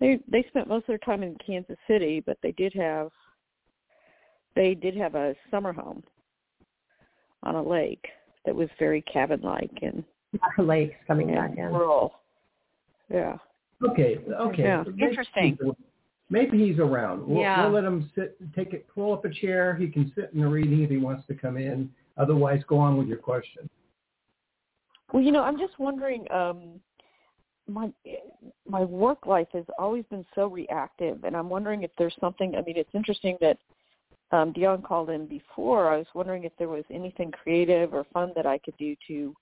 [0.00, 3.10] they they spent most of their time in Kansas City, but they did have
[4.54, 6.02] they did have a summer home
[7.42, 8.06] on a lake
[8.44, 10.04] that was very cabin like and,
[10.58, 11.66] Our lakes coming back in.
[11.66, 12.14] rural.
[13.10, 13.36] Yeah.
[13.88, 14.62] Okay, okay.
[14.62, 15.58] Yeah, Maybe interesting.
[15.60, 15.74] he's-
[16.30, 17.26] Maybe he's around.
[17.26, 17.62] We'll, Yeah.
[17.62, 19.74] we'll let him sit, take it, pull up a chair.
[19.74, 21.90] He can sit in the reading if he wants to come in.
[22.18, 23.66] Otherwise, go on with your question.
[25.10, 26.30] Well, you know, I'm just wondering.
[26.30, 26.80] Um,
[27.66, 27.90] my
[28.68, 32.56] my work life has always been so reactive, and I'm wondering if there's something.
[32.56, 33.56] I mean, it's interesting that
[34.30, 35.90] um, Dionne called in before.
[35.90, 39.34] I was wondering if there was anything creative or fun that I could do to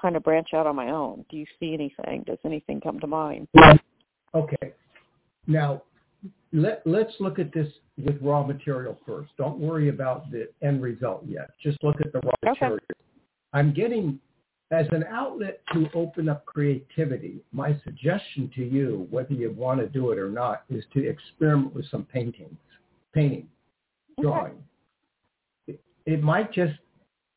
[0.00, 1.24] kind of branch out on my own.
[1.30, 2.24] Do you see anything?
[2.26, 3.48] Does anything come to mind?
[4.34, 4.72] Okay.
[5.46, 5.82] Now,
[6.52, 9.30] let, let's look at this with raw material first.
[9.36, 11.50] Don't worry about the end result yet.
[11.62, 12.60] Just look at the raw Okay.
[12.60, 12.78] material.
[13.52, 14.20] I'm getting,
[14.70, 19.88] as an outlet to open up creativity, my suggestion to you, whether you want to
[19.88, 22.56] do it or not, is to experiment with some paintings,
[23.12, 23.48] painting,
[24.18, 24.22] Okay.
[24.22, 24.62] drawing.
[25.66, 26.74] It, it might just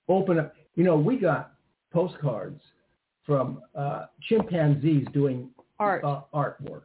[0.07, 1.52] open up, you know, we got
[1.93, 2.61] postcards
[3.25, 6.03] from uh, chimpanzees doing Art.
[6.03, 6.83] uh, artwork.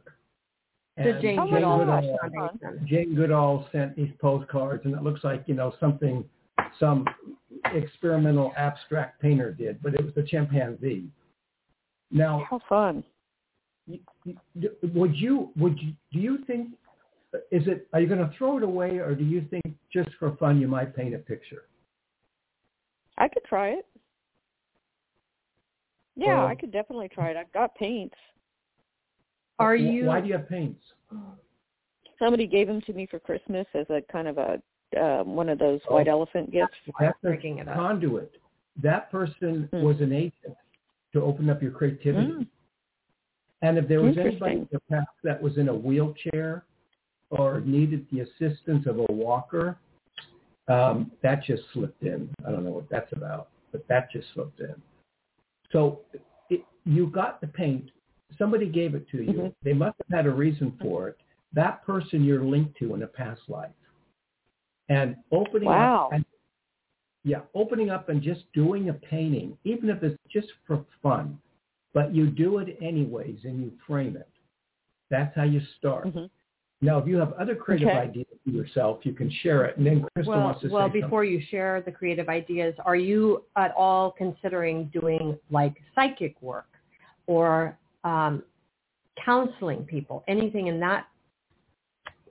[0.97, 2.59] And Jane Jane Goodall Goodall, that's fun.
[2.61, 2.87] Foundation.
[2.87, 6.23] Jane Goodall sent these postcards, and it looks like you know something
[6.79, 7.05] some
[7.73, 11.07] experimental abstract painter did, but it was a chimpanzee.
[12.11, 13.03] Now, How fun!
[14.93, 16.69] would you would you do you think
[17.51, 20.35] is it are you going to throw it away, or do you think just for
[20.37, 21.63] fun you might paint a picture?
[23.17, 23.85] I could try it.
[26.19, 27.37] Yeah, Uh, I could definitely try it.
[27.37, 28.15] I've got paints.
[29.57, 30.05] Are you?
[30.05, 30.81] Why do you have paints?
[32.17, 34.61] Somebody gave them to me for Christmas as a kind of a
[34.99, 36.73] um, one of those white elephant gifts.
[36.99, 37.75] That's a breaking it up.
[37.75, 38.31] conduit.
[38.81, 39.83] That person Hmm.
[39.83, 40.57] was an agent
[41.13, 42.31] to open up your creativity.
[42.31, 42.47] Mm.
[43.61, 46.63] And if there was anybody in the past that was in a wheelchair
[47.29, 49.77] or needed the assistance of a walker,
[50.69, 52.29] um, that just slipped in.
[52.45, 54.75] I don't know what that's about, but that just slipped in.
[55.71, 56.01] So
[56.49, 57.91] it, you got the paint.
[58.37, 59.33] Somebody gave it to you.
[59.33, 59.55] Mhm.
[59.63, 61.17] They must have had a reason for it.
[61.53, 63.71] That person you're linked to in a past life.
[64.87, 66.07] And opening Wow.
[66.07, 66.25] up and
[67.25, 71.37] yeah, opening up and just doing a painting, even if it's just for fun,
[71.93, 74.29] but you do it anyways and you frame it.
[75.09, 76.05] That's how you start.
[76.05, 76.29] Mhm.
[76.81, 77.97] Now, if you have other creative Okay.
[77.97, 79.77] ideas for yourself, you can share it.
[79.77, 82.73] And then Krista Well, wants to well, say Well, before you share the creative ideas,
[82.85, 86.69] are you at all considering doing like psychic work
[87.27, 88.43] or um,
[89.23, 90.23] counseling people?
[90.27, 91.07] Anything in that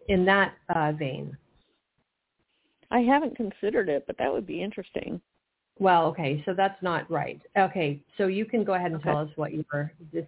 [0.09, 1.37] in that uh, vein?
[2.91, 5.21] I haven't considered it, but that would be interesting.
[5.79, 7.41] Well, okay, so that's not right.
[7.57, 9.11] Okay, so you can go ahead and Okay.
[9.11, 10.25] tell us what your this,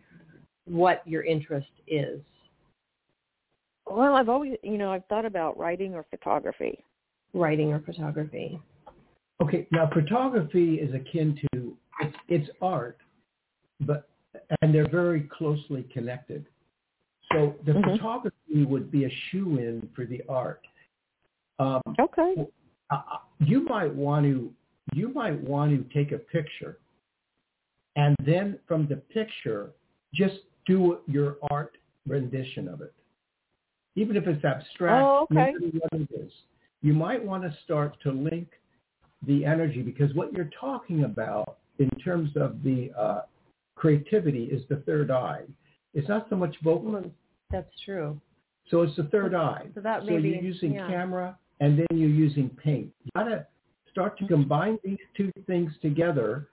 [0.67, 2.21] what your interest is.
[3.91, 6.85] Well, I've always, you know, I've thought about writing or photography.
[7.35, 8.61] Writing or photography.
[9.43, 12.99] Okay, now photography is akin to it's, it's art,
[13.81, 14.09] but
[14.63, 16.47] and they're very closely connected.
[17.33, 17.93] So the Mhm.
[17.93, 20.67] photography would be a shoe in for the art.
[21.59, 22.47] Um, Okay.
[22.91, 23.03] uh,
[23.39, 24.53] you might want to
[24.95, 26.79] you might want to take a picture
[27.97, 29.73] and then from the picture,
[30.15, 31.77] just do your art
[32.07, 32.95] rendition of it.
[33.97, 35.53] Even if it's abstract, Oh, okay.
[35.61, 36.33] no what it is.
[36.83, 38.49] You might want to start to link
[39.27, 43.23] the energy because what you're talking about in terms of the uh,
[43.75, 45.43] creativity is the third eye.
[45.93, 47.03] It's not so much vocal.
[47.51, 48.21] That's true.
[48.71, 49.67] So it's the third eye.
[49.75, 50.87] So that so maybe- you're using yeah.
[50.89, 52.91] camera and then you're using paint.
[53.05, 53.47] You gotta
[53.91, 56.49] start to combine these two things together,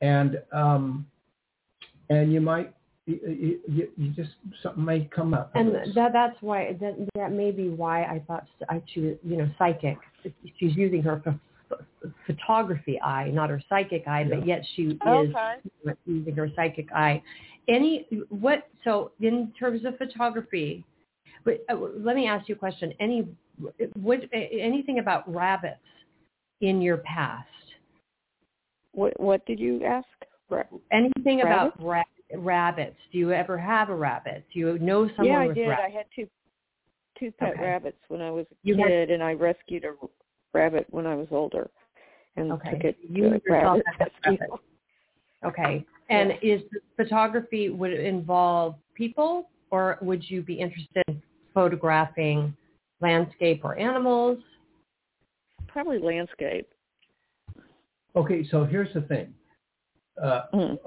[0.00, 1.06] and um,
[2.08, 2.74] and you might
[3.06, 4.30] you, you, you just
[4.62, 5.50] something may come up.
[5.54, 9.48] And that that's why that that may be why I thought I choose you know
[9.58, 9.98] psychic.
[10.58, 11.36] She's using her ph-
[11.68, 15.56] ph- photography eye, not her psychic eye, but yet she is Okay.
[16.06, 17.22] using her psychic eye.
[17.68, 18.68] Any what?
[18.84, 20.84] So in terms of photography,
[21.44, 22.92] but uh, let me ask you a question.
[23.00, 23.26] Any
[23.94, 25.80] what anything about rabbits
[26.60, 27.48] in your past?
[28.92, 30.06] What what did you ask?
[30.48, 32.02] Ra- Anything about ra-
[32.36, 32.96] rabbits?
[33.12, 34.44] Do you ever have a rabbit?
[34.52, 35.68] Do you know someone yeah, I with did.
[35.68, 35.86] rabbits?
[35.92, 36.28] I had two
[37.18, 37.62] two pet Okay.
[37.62, 39.94] rabbits when I was a You had- kid, and I rescued a
[40.54, 41.70] rabbit when I was older,
[42.36, 42.70] and Okay.
[42.72, 44.38] took it You to yourself rabbit a rescue.
[44.46, 44.60] rabbit.
[45.44, 45.84] Okay.
[46.08, 46.62] And is
[46.96, 51.22] photography would it involve people or would you be interested in
[51.54, 52.54] photographing
[53.00, 54.38] landscape or animals?
[55.68, 56.68] Probably landscape.
[58.16, 59.32] okay, so here's the thing.
[60.20, 60.78] Uh, Mm.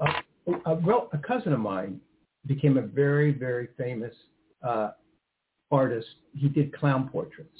[0.46, 2.00] A, a, a cousin of mine
[2.46, 4.14] became a very very famous
[4.66, 4.90] uh,
[5.70, 6.06] artist.
[6.34, 7.58] He did clown portraits.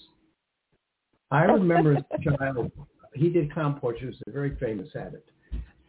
[1.31, 2.71] I remember as a child,
[3.15, 4.19] he did clown portraits.
[4.25, 5.25] He's very famous at it.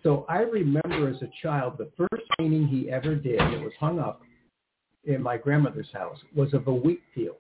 [0.01, 3.99] So I remember as a child, the first painting he ever did that was hung
[3.99, 4.21] up
[5.03, 7.37] in my grandmother's house was of a wheat field.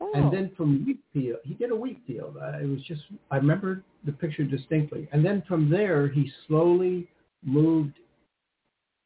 [0.00, 0.12] Oh.
[0.14, 2.36] And then from wheat field, he did a wheat field.
[2.40, 5.08] Uh, it was just, I remember the picture distinctly.
[5.12, 7.08] And then from there, he slowly
[7.44, 7.94] moved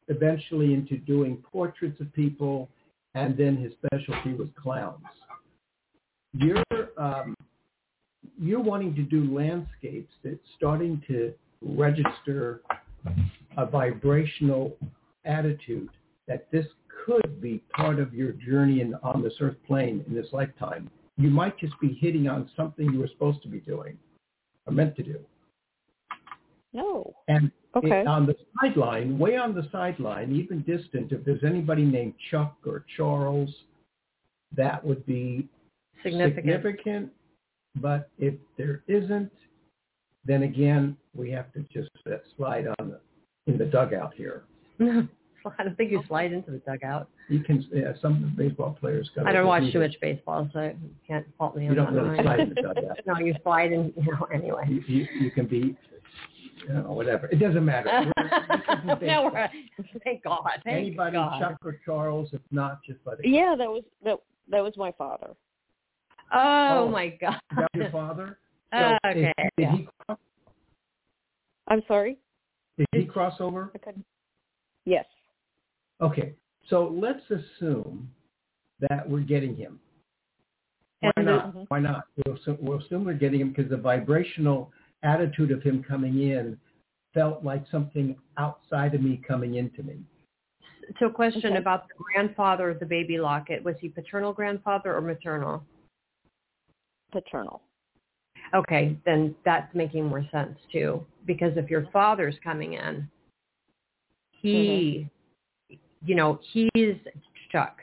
[0.07, 2.69] eventually into doing portraits of people,
[3.15, 5.03] and then his specialty was clowns.
[6.33, 6.63] You're,
[6.97, 7.35] um,
[8.39, 12.61] you're wanting to do landscapes that's starting to register
[13.57, 14.75] a vibrational
[15.25, 15.89] attitude
[16.27, 16.65] that this
[17.05, 20.89] could be part of your journey in, on this earth plane in this lifetime.
[21.17, 23.97] You might just be hitting on something you were supposed to be doing
[24.65, 25.19] or meant to do.
[26.73, 27.13] No.
[27.27, 28.01] And Okay.
[28.01, 32.55] it- on the sideline, way on the sideline, even distant, if there's anybody named Chuck
[32.67, 33.49] or Charles,
[34.55, 35.47] that would be
[36.03, 36.35] Significant.
[36.35, 37.11] significant.
[37.77, 39.31] But if there isn't,
[40.25, 41.89] then again, we have to just
[42.37, 42.99] slide on the,
[43.47, 44.43] in the dugout here.
[44.79, 47.09] I don't think you slide into the dugout.
[47.29, 49.25] You can, yeah, some baseball players got.
[49.27, 52.21] I don't watch too much baseball, so you can't fault me You on don't really
[52.23, 52.97] slide in the dugout.
[53.07, 54.63] no, you slide in, you know, anyway.
[54.69, 55.75] You, you, you can be,
[56.67, 57.27] you know, whatever.
[57.27, 57.89] It doesn't matter.
[58.17, 58.29] We're-
[58.85, 59.49] this isn't now we're,
[60.03, 60.41] thank God.
[60.63, 61.39] Thank Anybody, God.
[61.39, 63.29] Chuck or Charles, if not, just let it go.
[63.29, 64.17] Yeah, that was that.
[64.49, 65.35] That was my father.
[66.33, 66.89] Oh, Oh.
[66.89, 67.35] my God.
[67.51, 68.37] Is that your father?
[68.71, 69.71] Uh, So is- okay, Did, yeah.
[69.77, 70.19] he, cross-
[71.67, 72.17] I'm sorry.
[72.77, 73.71] did he cross over?
[73.73, 74.05] I couldn't.
[74.85, 75.05] Yes.
[76.01, 76.33] Okay,
[76.69, 78.09] so let's assume
[78.89, 79.79] that we're getting him.
[81.01, 81.53] Why And not?
[81.53, 82.05] the- Why not?
[82.25, 84.71] We'll we'll assume we're getting him because the vibrational
[85.03, 86.57] attitude of him coming in
[87.13, 89.99] felt like something outside of me coming into me.
[90.99, 91.57] So a question Okay.
[91.57, 93.63] about the grandfather of the baby locket.
[93.63, 95.63] Was he paternal grandfather or maternal?
[97.11, 97.61] Paternal.
[98.53, 101.05] Okay, then that's making more sense too.
[101.25, 103.09] Because if your father's coming in,
[104.31, 105.07] he,
[106.05, 106.95] you know, he's
[107.51, 107.81] Chuck.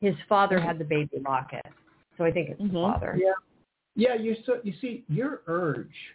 [0.00, 1.66] His father had the baby locket.
[2.16, 2.92] So I think it's the Mhm.
[2.92, 3.16] father.
[3.20, 3.34] Yeah.
[3.94, 6.14] Yeah, you so you see your urge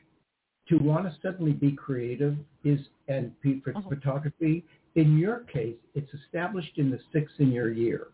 [0.70, 3.90] to want to suddenly be creative is and for Uh-huh.
[3.90, 4.64] photography.
[4.96, 8.08] In your case, it's established in the six in your year.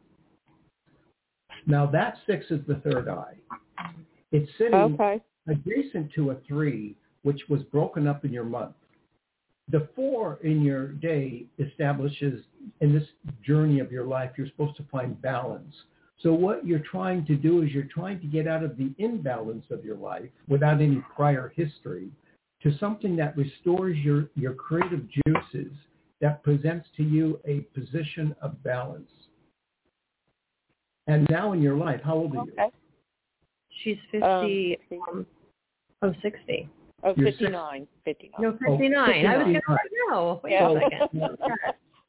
[1.68, 3.38] Now that six is the third eye.
[4.32, 5.22] It's sitting Okay.
[5.48, 8.76] adjacent to a three, which was broken up in your month.
[9.68, 12.44] The four in your day establishes
[12.80, 13.08] in this
[13.44, 15.86] journey of your life, you're supposed to find balance.
[16.18, 19.70] So what you're trying to do is you're trying to get out of the imbalance
[19.70, 22.10] of your life without any prior history
[22.64, 25.72] to something that restores your, your creative juices
[26.22, 29.10] that presents to you a position of balance.
[31.08, 32.72] And now in your life, how old are you?
[33.84, 34.78] She's Um, 50,
[35.10, 35.26] um,
[36.02, 36.70] oh, 60.
[37.04, 37.88] Oh, You're six- 59.
[38.04, 38.42] 59.
[38.42, 39.26] No, 59.
[39.26, 39.78] I was going to 59.
[40.10, 40.42] no.
[40.44, 40.70] Wait Yeah.
[40.70, 41.38] a second.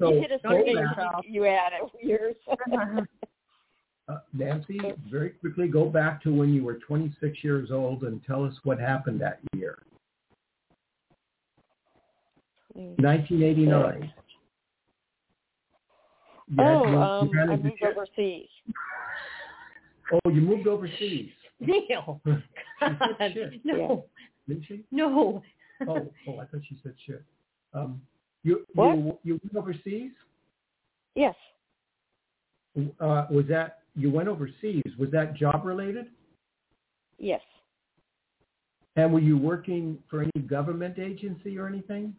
[0.00, 0.76] So you hit a go straight,
[1.30, 2.34] you add it years.
[4.08, 8.44] Uh, Nancy, very quickly go back to when you were 26 years old and tell
[8.44, 9.78] us what happened that year.
[12.74, 14.12] 1989.
[16.48, 17.96] You Oh, um, I moved ship?
[17.96, 18.48] overseas.
[20.12, 22.20] Oh, you moved overseas, Neil.
[22.24, 22.40] God,
[23.64, 24.04] no,
[24.48, 24.84] didn't she?
[24.90, 25.42] no.
[25.88, 27.22] Oh, oh, I thought she said shit.
[27.72, 28.02] Um,
[28.42, 28.96] you What?
[28.96, 30.12] you you went overseas?
[31.14, 31.36] Yes.
[33.00, 34.82] Uh, was that you went overseas?
[34.98, 36.06] Was that job related?
[37.18, 37.42] Yes.
[38.96, 42.14] And were you working for any government agency or anything?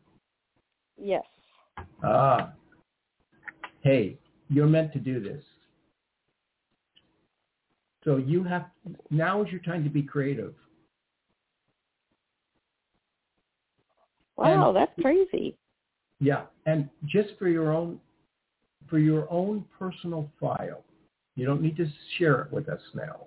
[1.01, 1.23] Yes.
[2.03, 2.53] Ah.
[3.81, 5.43] Hey, you're meant to do this.
[8.03, 8.67] So you have
[9.09, 10.53] now is your time to be creative.
[14.37, 15.57] Wow, And- that's crazy.
[16.19, 17.99] Yeah, and just for your own
[18.87, 20.83] for your own personal file,
[21.35, 21.87] you don't need to
[22.17, 23.25] share it with us now.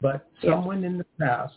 [0.00, 0.52] But Yeah.
[0.52, 1.56] someone in the past,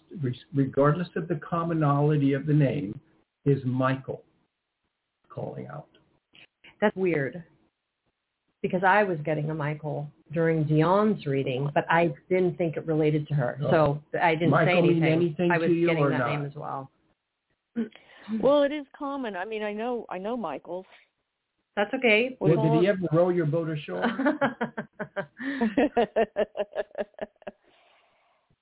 [0.54, 3.00] regardless of the commonality of the name,
[3.46, 4.24] is Michael
[5.34, 5.88] calling out.
[6.80, 7.44] That's weird.
[8.62, 13.28] Because I was getting a Michael during Dionne's reading, but I didn't think it related
[13.30, 13.58] to her.
[13.70, 15.14] So I didn't Michael say mean anything.
[15.14, 16.30] anything I was to you getting or that not?
[16.30, 16.92] name as well.
[18.40, 19.36] Well, it is common.
[19.36, 20.86] I mean, I know, I know Michael's.
[21.76, 22.38] That's okay.
[22.40, 24.04] We Well, did he ever row your boat ashore?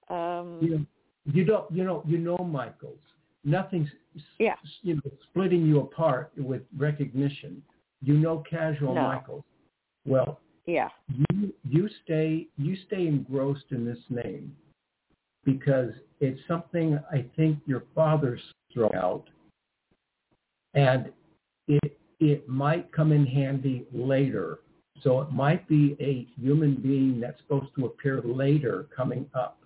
[0.10, 0.86] um, you,
[1.26, 2.98] you don't, you know, you know Michael's.
[3.44, 3.90] Nothing's,
[4.38, 4.56] Yeah.
[4.82, 7.64] you know, splitting you apart with recognition.
[8.02, 9.04] You know casual No.
[9.04, 9.44] Michael's.
[10.06, 10.90] Well, yeah.
[11.32, 14.56] you you stay you stay engrossed in this name
[15.44, 18.42] because it's something I think your father's
[18.74, 19.30] thrown out,
[20.74, 21.12] and
[21.68, 24.60] it it might come in handy later.
[25.02, 29.59] So it might be a human being that's supposed to appear later coming up,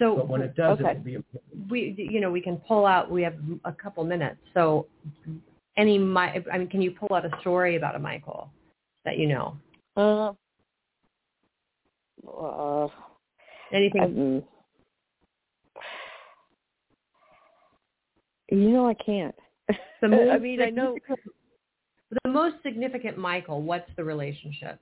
[0.00, 0.90] so but when it does, Okay.
[0.90, 1.70] it will be important.
[1.70, 3.10] we, you know, we can pull out.
[3.10, 4.38] We have a couple minutes.
[4.54, 4.86] So,
[5.76, 8.50] any, Mi- I mean, can you pull out a story about a Michael
[9.04, 9.56] that you know?
[9.96, 10.32] Uh,
[12.28, 12.88] uh,
[13.72, 14.02] Anything?
[14.02, 14.42] um,
[18.50, 19.34] you know, I can't.
[20.00, 20.96] the I mean, I know.
[22.24, 23.62] The most significant Michael.
[23.62, 24.80] What's the relationship?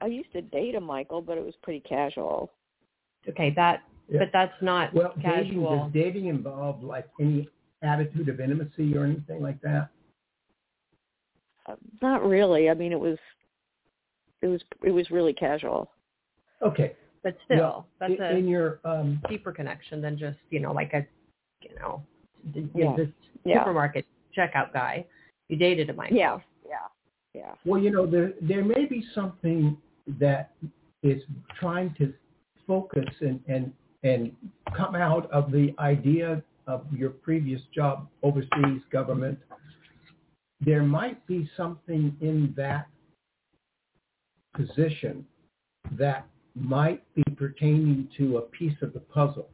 [0.00, 2.50] I used to date a Michael, but it was pretty casual.
[3.28, 4.20] Okay, that, Yeah.
[4.20, 7.48] but that's not Well, dating does dating involve like any
[7.82, 9.88] attitude of intimacy or anything like that?
[11.66, 12.68] Uh, Not really.
[12.68, 13.18] I mean, it was,
[14.40, 15.90] it was, it was really casual.
[16.60, 20.60] Okay, but still, Well, that's in, a in your um, deeper connection than just you
[20.60, 21.04] know like a
[21.60, 22.02] you know
[22.54, 22.96] the, Yeah.
[22.96, 23.12] the
[23.44, 23.60] Yeah.
[23.60, 24.06] supermarket
[24.36, 25.04] checkout guy.
[25.48, 26.16] You dated a Michael.
[26.16, 26.38] Yeah.
[26.64, 26.76] Yeah.
[27.34, 27.54] Yeah.
[27.64, 29.76] Well, you know, there there may be something
[30.20, 30.52] that
[31.02, 31.22] is
[31.58, 32.12] trying to
[32.72, 34.32] focus and and and
[34.76, 39.38] come out of the idea of your previous job overseas government.
[40.64, 42.86] There might be something in that
[44.54, 45.26] position
[45.98, 49.48] that might be pertaining to a piece of the puzzle.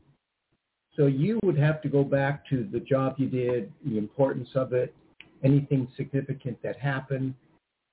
[0.96, 4.72] So you would have to go back to the job you did, the importance of
[4.72, 4.94] it,
[5.44, 7.34] anything significant that happened,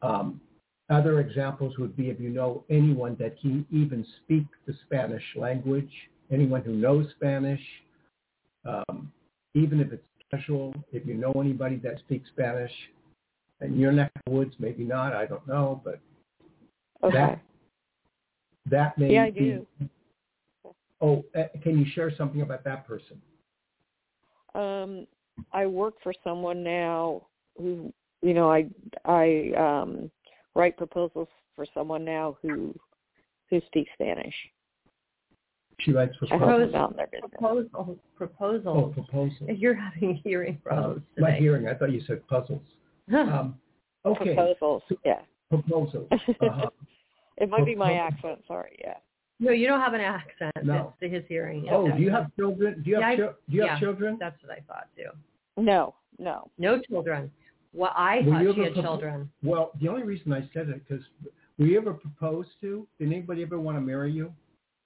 [0.02, 0.40] um,
[0.90, 5.90] other examples would be if you know anyone that can even speak the Spanish language,
[6.32, 7.62] anyone who knows Spanish,
[8.66, 9.12] um,
[9.54, 12.72] even if it's casual, if you know anybody that speaks Spanish,
[13.62, 16.00] and your neck of the woods, maybe not, I don't know, but
[17.04, 17.16] Okay.
[17.18, 17.42] that
[18.70, 19.40] that may Yeah, I be.
[19.40, 19.68] do.
[21.02, 23.22] Oh, uh, can you share something about that person?
[24.56, 25.06] Um,
[25.52, 27.28] I work for someone now
[27.58, 28.68] who, you know, I
[29.06, 30.10] I um
[30.56, 32.74] write proposals for someone now who
[33.50, 34.34] who speaks Spanish.
[35.82, 36.72] She writes I help proposals.
[36.72, 37.32] them out in their business.
[37.38, 38.94] Proposal, Oh, proposals.
[38.94, 39.50] proposals.
[39.58, 41.40] You're having hearing Uh, problems my today.
[41.42, 42.62] hearing, I thought you said puzzles.
[43.14, 43.60] Um,
[44.06, 44.84] okay, Proposals.
[45.04, 45.20] Yeah.
[45.50, 46.08] proposals.
[46.12, 46.70] Uh-huh.
[47.38, 48.40] it might be my accent.
[48.48, 48.78] Sorry.
[48.80, 48.96] Yeah.
[49.40, 50.54] no, you don't have an accent.
[50.64, 50.94] No.
[51.02, 51.68] It's his hearing.
[51.70, 52.82] Oh, Yeah, do you have children?
[52.82, 53.80] Do you have Yeah, I- chil- do you have yeah.
[53.80, 54.18] children?
[54.20, 55.62] That's what I thought too.
[55.62, 55.94] No.
[56.18, 56.50] No.
[56.58, 57.30] No children.
[57.76, 59.30] Well, I Were thought you she had propo- children.
[59.44, 61.04] Well, the only reason I said it because
[61.60, 62.88] were you ever proposed to?
[63.00, 64.32] Did anybody ever want to marry you?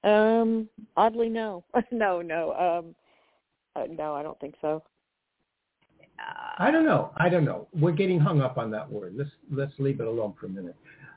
[0.10, 0.68] Um.
[0.98, 1.64] Oddly, no.
[1.92, 2.22] no.
[2.22, 2.54] No.
[2.54, 2.96] Um.
[3.76, 4.82] Uh, no, I don't think so.
[6.18, 6.24] Uh,
[6.58, 7.12] I don't know.
[7.18, 7.68] I don't know.
[7.74, 9.14] We're getting hung up on that word.
[9.16, 10.76] Let's let's leave it alone for a minute.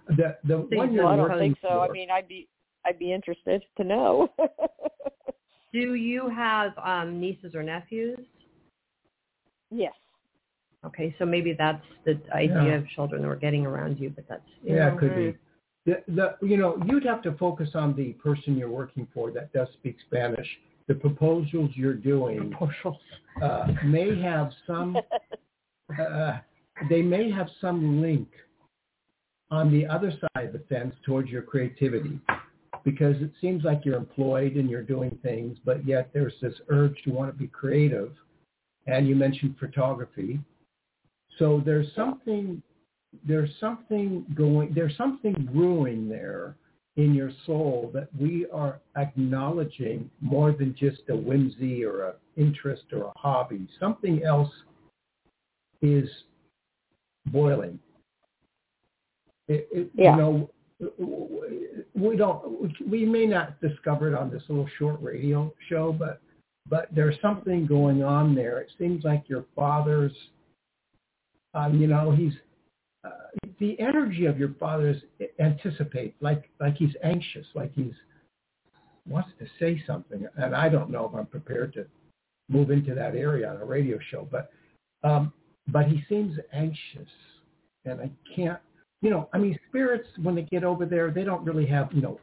[0.09, 1.81] The the So one you- you're Well, I don't think so.
[1.81, 2.49] I mean, I'd be
[2.85, 4.29] I'd be interested to know.
[5.73, 8.19] Do you have um, nieces or nephews?
[9.71, 9.95] yes.
[10.85, 12.75] Okay, so maybe that's the idea Yeah.
[12.75, 15.39] of children we're getting around you, but that's you yeah, know, it could be.
[15.85, 19.53] The, the you know you'd have to focus on the person you're working for that
[19.53, 20.47] does speak Spanish.
[20.89, 22.99] The proposals you're doing Proposals.
[23.43, 24.99] uh, may have some
[26.01, 26.39] uh,
[26.89, 28.29] they may have some link
[29.51, 32.19] on the other side of the fence towards your creativity
[32.85, 36.97] because it seems like you're employed and you're doing things, but yet there's this urge
[37.05, 38.13] to want to be creative.
[38.87, 40.41] And you mentioned photography.
[41.39, 42.63] So there's something,
[43.27, 46.57] there's something going, there's something brewing there
[46.97, 52.85] in your soul that we are acknowledging more than just a whimsy or a interest
[52.93, 53.67] or a hobby.
[53.81, 54.53] Something else
[55.81, 56.09] is
[57.27, 57.79] boiling.
[59.49, 60.17] It, it, Yeah.
[60.17, 60.51] You know,
[61.95, 66.21] we don't, we may not discover it on this little short radio show, but
[66.69, 68.61] but there's something going on there.
[68.61, 70.13] It seems like your father's,
[71.55, 72.33] um, you know, he's
[73.05, 73.11] uh,
[73.59, 77.93] the energy of your father is anticipate, like like he's anxious, like he's
[79.09, 81.87] wants to say something, and I don't know if I'm prepared to
[82.49, 84.51] move into that area on a radio show, but
[85.03, 85.33] um,
[85.69, 87.09] but he seems anxious,
[87.85, 88.61] and I can't,
[89.01, 92.03] you know, I mean, spirits when they get over there, they don't really have you
[92.03, 92.21] know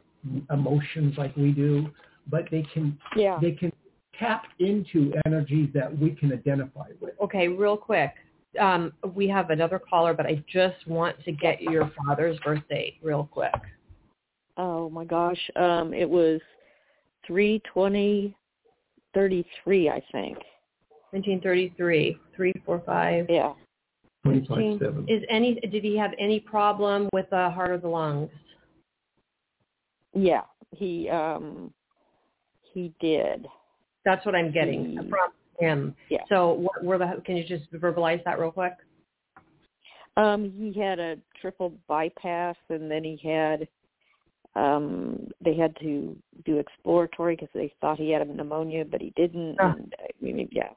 [0.50, 1.90] emotions like we do,
[2.28, 3.38] but they can Yeah.
[3.40, 3.72] they can
[4.18, 7.14] tap into energies that we can identify with.
[7.20, 8.14] Okay, real quick.
[8.58, 13.28] Um, we have another caller, but I just want to get your father's birthday real
[13.30, 13.54] quick.
[14.56, 15.38] Oh my gosh.
[15.56, 16.40] Um, it was
[17.26, 18.36] three twenty
[19.14, 20.38] thirty three, I think.
[21.12, 23.26] 1933, 345.
[23.28, 23.52] Yeah.
[24.22, 25.06] Twenty five seven.
[25.08, 28.30] Is any, did he have any problem with the heart or the lungs?
[30.14, 30.42] Yeah.
[30.76, 31.72] He um
[32.72, 33.46] he did.
[34.04, 35.30] That's what I'm getting He- from
[35.60, 35.94] him.
[36.08, 36.22] Yeah.
[36.28, 38.74] So what were the, can you just verbalize that real quick?
[40.16, 43.68] Um, he had a triple bypass, and then he had
[44.56, 49.12] um they had to do exploratory because they thought he had a pneumonia, but he
[49.16, 49.56] didn't.
[49.60, 49.74] Ah.
[49.76, 50.70] And, I mean, yeah,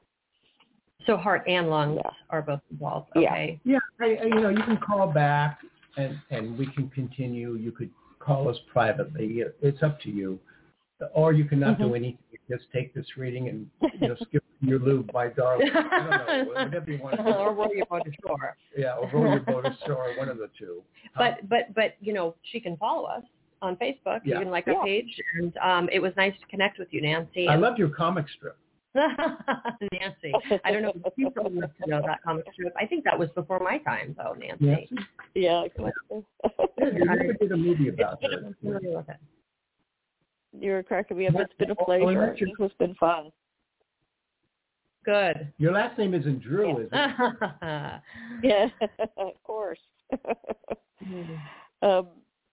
[1.06, 2.10] So heart and lungs Yeah.
[2.30, 3.10] are both involved.
[3.16, 3.32] Yeah.
[3.32, 3.60] Okay.
[3.64, 5.58] Yeah, I, I, you know, you can call back
[5.96, 7.54] and and we can continue.
[7.56, 9.42] You could call us privately.
[9.60, 10.38] It's up to you,
[11.12, 12.18] or you can not do anything.
[12.48, 13.68] Just take this reading and
[14.00, 15.70] you know skip your lube, my darling.
[15.74, 17.18] I don't know, whatever you want.
[17.20, 18.56] or To roll your boat ashore.
[18.76, 20.82] Yeah, or roll your boat ashore, one of the two.
[21.16, 23.22] But but but you know she can follow us
[23.62, 24.20] on Facebook.
[24.24, 24.40] You Yeah.
[24.40, 27.46] can like our page, and um, it was nice to connect with you, Nancy.
[27.48, 28.56] I love your comic strip.
[28.96, 30.32] Nancy.
[30.64, 32.72] I don't know if you probably must know that comic strip.
[32.78, 34.64] I think that was before my time, though, Nancy.
[34.64, 34.96] Nancy,
[35.34, 35.64] yeah.
[36.80, 38.54] you never did a movie about I'm her.
[38.60, 39.16] familiar with it.
[40.60, 41.34] You're cracking me up.
[41.36, 42.26] It's been a Oh, pleasure.
[42.26, 42.46] met you.
[42.46, 43.32] This has been fun.
[45.04, 45.52] Good.
[45.58, 48.00] Your last name isn't Drew, is it?
[48.42, 48.68] Yeah,
[49.16, 49.78] of course.
[51.82, 52.08] um,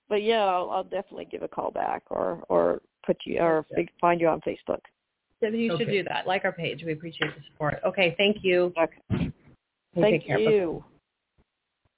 [0.10, 3.90] but yeah, I'll, I'll definitely give a call back or or put you or fig-
[4.00, 4.80] find you on Facebook.
[5.40, 5.92] So you should Okay.
[5.92, 6.28] do that.
[6.28, 6.84] Like our page.
[6.86, 7.80] We appreciate the support.
[7.86, 8.74] Okay, thank you.
[8.78, 9.00] Okay.
[9.20, 9.34] Take
[9.96, 10.40] Thank care.
[10.40, 10.84] you.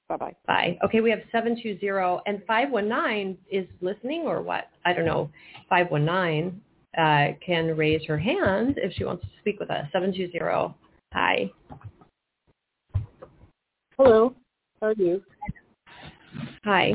[0.09, 0.35] Bye bye.
[0.47, 0.77] Bye.
[0.85, 4.69] Okay, we have 720 and 519 is listening or what?
[4.85, 5.29] I don't know.
[5.69, 6.61] 519
[6.97, 9.85] uh, can raise her hand if she wants to speak with us.
[9.91, 10.75] 720.
[11.13, 11.51] Hi.
[13.97, 14.33] Hello.
[14.81, 15.21] How are you?
[16.65, 16.93] Hi.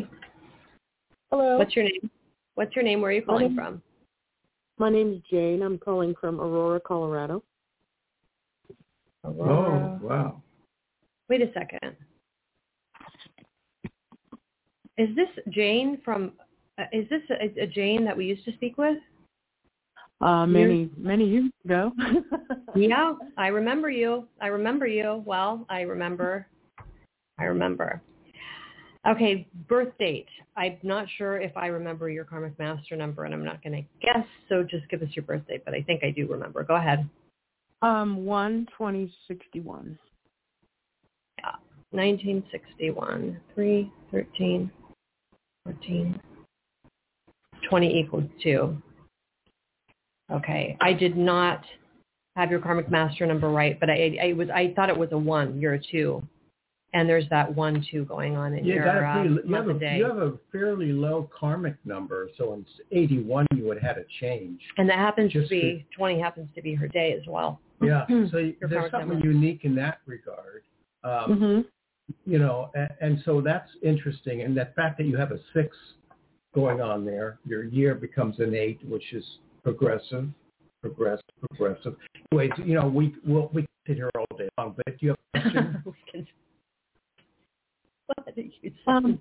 [1.30, 1.58] Hello.
[1.58, 2.10] What's your name?
[2.54, 3.00] What's your name?
[3.00, 3.82] Where are you calling from?
[4.78, 5.62] My name is Jane.
[5.62, 7.42] I'm calling from Aurora, Colorado.
[9.24, 10.42] Oh, wow.
[11.28, 11.96] Wait a second.
[14.96, 16.32] Is this Jane from?
[16.78, 18.98] Uh, is this a, a Jane that we used to speak with?
[20.20, 21.92] Uh, many many years ago.
[22.74, 24.28] Yeah, I remember you.
[24.40, 25.22] I remember you.
[25.24, 26.46] Well, I remember.
[27.38, 28.00] I remember.
[29.06, 30.28] Okay, birth date.
[30.56, 33.88] I'm not sure if I remember your karmic master number, and I'm not going to
[34.06, 34.26] guess.
[34.48, 35.64] So just give us your birth date.
[35.64, 36.62] But I think I do remember.
[36.62, 37.08] Go ahead.
[37.82, 39.98] um, one twenty sixty one.
[41.90, 43.40] 1961.
[43.54, 44.70] 3, 13,
[45.64, 46.20] 14,
[47.68, 48.76] 20 equals 2.
[50.32, 50.76] Okay.
[50.80, 51.64] I did not
[52.36, 55.18] have your karmic master number right, but I, I was I thought it was a
[55.18, 55.60] 1.
[55.60, 56.22] You're a 2.
[56.94, 59.74] And there's that 1 2 going on in You your uh, pretty, you, have a,
[59.74, 59.98] day.
[59.98, 64.06] you have a fairly low karmic number, so in 81 you would have had a
[64.20, 64.60] change.
[64.78, 67.60] and that happens to just be 20 happens to be her day as well.
[67.82, 69.26] Yeah, so there's something number.
[69.26, 70.62] unique in that regard.
[71.04, 71.60] Um, Mm-hmm.
[72.30, 74.40] you know, and, and so that's interesting.
[74.42, 75.76] And the fact that you have a six
[76.54, 79.24] going on there, your year becomes an eight, which is
[79.62, 80.28] progressive,
[80.82, 81.96] progressive, progressive.
[82.32, 85.10] Anyways, you know, we we'll, we can sit here all day long, but if you
[85.10, 86.26] have a question, We can-
[88.06, 88.28] What
[88.86, 89.18] Um.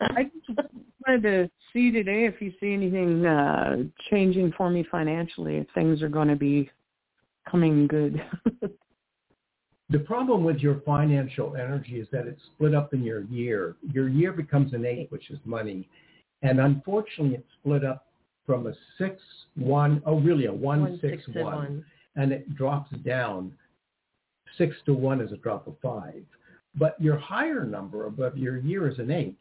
[0.00, 0.58] I just
[1.06, 3.76] wanted to see today if you see anything uh,
[4.10, 5.56] changing for me financially.
[5.56, 6.70] If things are going to be
[7.50, 8.22] coming good.
[9.90, 13.76] the problem with your financial energy is that it's split up in your year.
[13.92, 15.88] Your year becomes an eight, which is money.
[16.42, 18.06] And unfortunately, it's split up
[18.46, 19.20] from a six,
[19.56, 21.84] one, oh, really a one, One, six, six, and one, one.
[22.14, 23.52] and it drops down.
[24.56, 26.22] Six to one is a drop of five.
[26.76, 29.34] But your higher number above your year is an eight.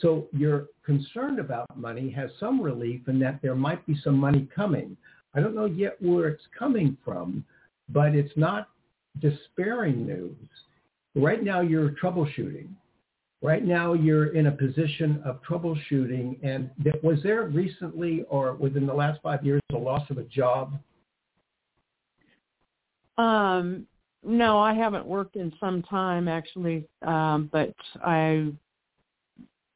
[0.00, 4.48] So you're concerned about money, has some relief in that there might be some money
[4.54, 4.96] coming.
[5.34, 7.44] I don't know yet where it's coming from,
[7.88, 8.68] but it's not
[9.20, 10.36] despairing news.
[11.14, 12.68] Right now you're troubleshooting.
[13.40, 16.38] Right now you're in a position of troubleshooting.
[16.42, 16.70] And
[17.02, 20.78] was there recently or within the last five years a loss of a job?
[23.16, 23.86] Um,
[24.24, 27.74] no, I haven't worked in some time actually, um, but
[28.04, 28.52] I,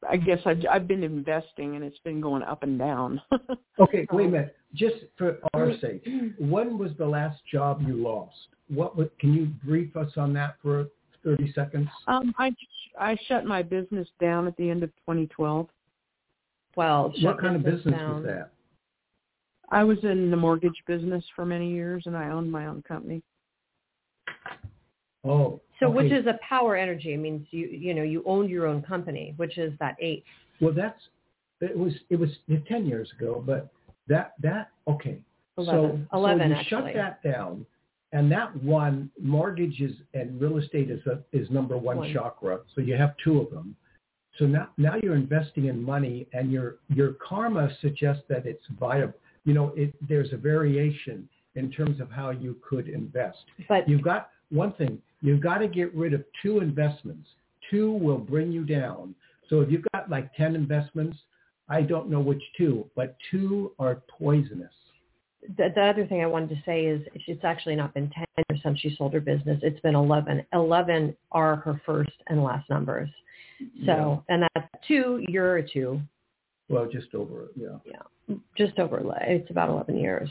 [0.09, 3.21] I guess I've, I've been investing and it's been going up and down.
[3.79, 4.57] Okay, wait a minute.
[4.75, 6.07] Just for our sake,
[6.39, 8.37] when was the last job you lost?
[8.69, 10.89] What was, can you brief us on that for
[11.25, 11.89] 30 seconds?
[12.07, 12.51] um, I
[12.99, 15.68] I shut my business down at the end of 2012.
[16.76, 18.16] Well, what kind of business down.
[18.16, 18.51] was that?
[19.70, 23.22] I was in the mortgage business for many years and I owned my own company.
[25.24, 27.14] Oh, So which is a power energy.
[27.14, 30.24] It means you you know you owned your own company, which is that eight.
[30.61, 31.01] Well, that's
[31.61, 32.30] it was it was
[32.66, 33.72] ten years ago, but
[34.09, 35.22] that that okay.
[35.57, 36.09] Eleven.
[36.11, 36.93] So, Eleven so you actually.
[36.93, 37.64] shut that down,
[38.13, 42.13] and that one mortgages and real estate is a, is number one, One.
[42.13, 42.61] chakra.
[42.75, 43.75] So you have two of them.
[44.39, 49.15] So now now you're investing in money, and your your karma suggests that it's viable.
[49.45, 53.39] You know, it there's a variation in terms of how you could invest.
[53.69, 54.99] But You've got one thing.
[55.21, 57.29] You've got to get rid of two investments.
[57.71, 59.15] Two will bring you down.
[59.49, 61.17] So if you've got like 10 investments,
[61.69, 64.73] I don't know which two, but two are poisonous.
[65.57, 68.62] The, the other thing I wanted to say is it's actually not been 10 years
[68.62, 69.59] since she sold her business.
[69.62, 70.45] It's been 11.
[70.53, 73.11] 11 are her first and last numbers.
[73.86, 76.01] So, and that's two, you're a two,
[76.68, 77.78] Well, just over, yeah.
[77.84, 78.36] yeah.
[78.57, 80.28] just over, it's about 11 years.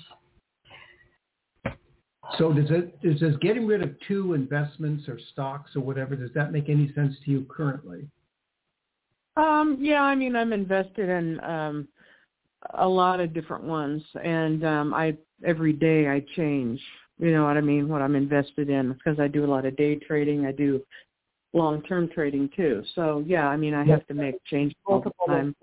[2.38, 6.30] So does it, does does getting rid of two investments or stocks or whatever, does
[6.36, 8.08] that make any sense to you currently?
[9.38, 11.88] Um, yeah, I mean, I'm invested in um,
[12.76, 16.80] a lot of different ones, and um, I every day I change.
[17.20, 17.88] You know what I mean?
[17.88, 20.46] What I'm invested in because I do a lot of day trading.
[20.46, 20.82] I do
[21.54, 22.84] long-term trading too.
[22.96, 25.56] So yeah, I mean, I have to make changes all the time.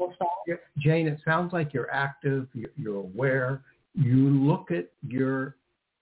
[0.78, 3.62] Jane, it sounds like you're active, you're, you're aware.
[3.94, 5.57] You look at your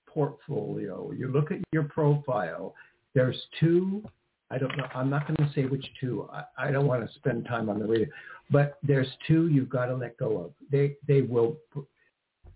[0.07, 2.75] portfolio, you look at your profile.
[3.15, 4.03] There's two,
[4.51, 6.29] I don't know, I'm not going to say which two.
[6.33, 8.07] I, I don't want to spend time on the radio,
[8.51, 10.53] but there's two you've got to let go of.
[10.71, 11.57] They, they will,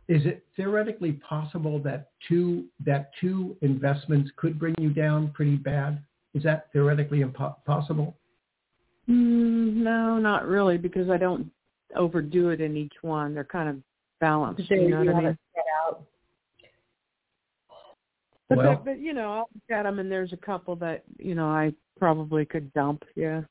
[0.09, 6.01] is it theoretically possible that two, that two investments could bring you down pretty bad?
[6.32, 8.16] Is that theoretically impo- possible?
[9.09, 11.51] Mm, no, not really, because I don't
[11.97, 13.34] overdo it in each one.
[13.34, 13.76] They're kind of
[14.20, 14.62] balanced.
[14.68, 15.30] There You know you what I mean?
[15.30, 16.03] it set out.
[18.51, 21.35] But, Well- but you know, I'll look at them, and there's a couple that you
[21.35, 23.05] know I probably could dump.
[23.17, 23.43] Yeah.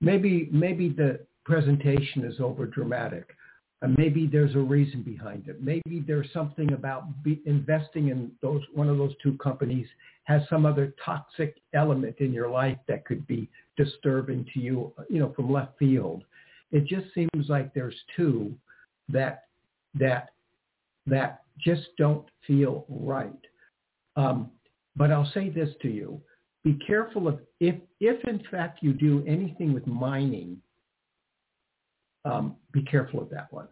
[0.00, 3.34] maybe maybe the presentation is over dramatic.
[3.82, 5.62] Uh, maybe there's a reason behind it.
[5.62, 9.86] Maybe there's something about be, investing in those one of those two companies
[10.24, 15.18] has some other toxic element in your life that could be disturbing to you, you
[15.18, 16.22] know, from left field.
[16.70, 18.54] It just seems like there's two
[19.08, 19.44] that
[19.98, 20.30] that
[21.06, 23.32] that just don't feel right.
[24.16, 24.50] Um,
[24.96, 26.20] but I'll say this to you:
[26.64, 30.58] be careful of if if in fact you do anything with mining,
[32.24, 33.68] um, be careful of that one.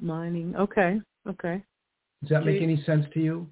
[0.00, 0.54] Mining.
[0.56, 1.00] Okay.
[1.28, 1.62] Okay.
[2.22, 3.46] Does that make any sense to you?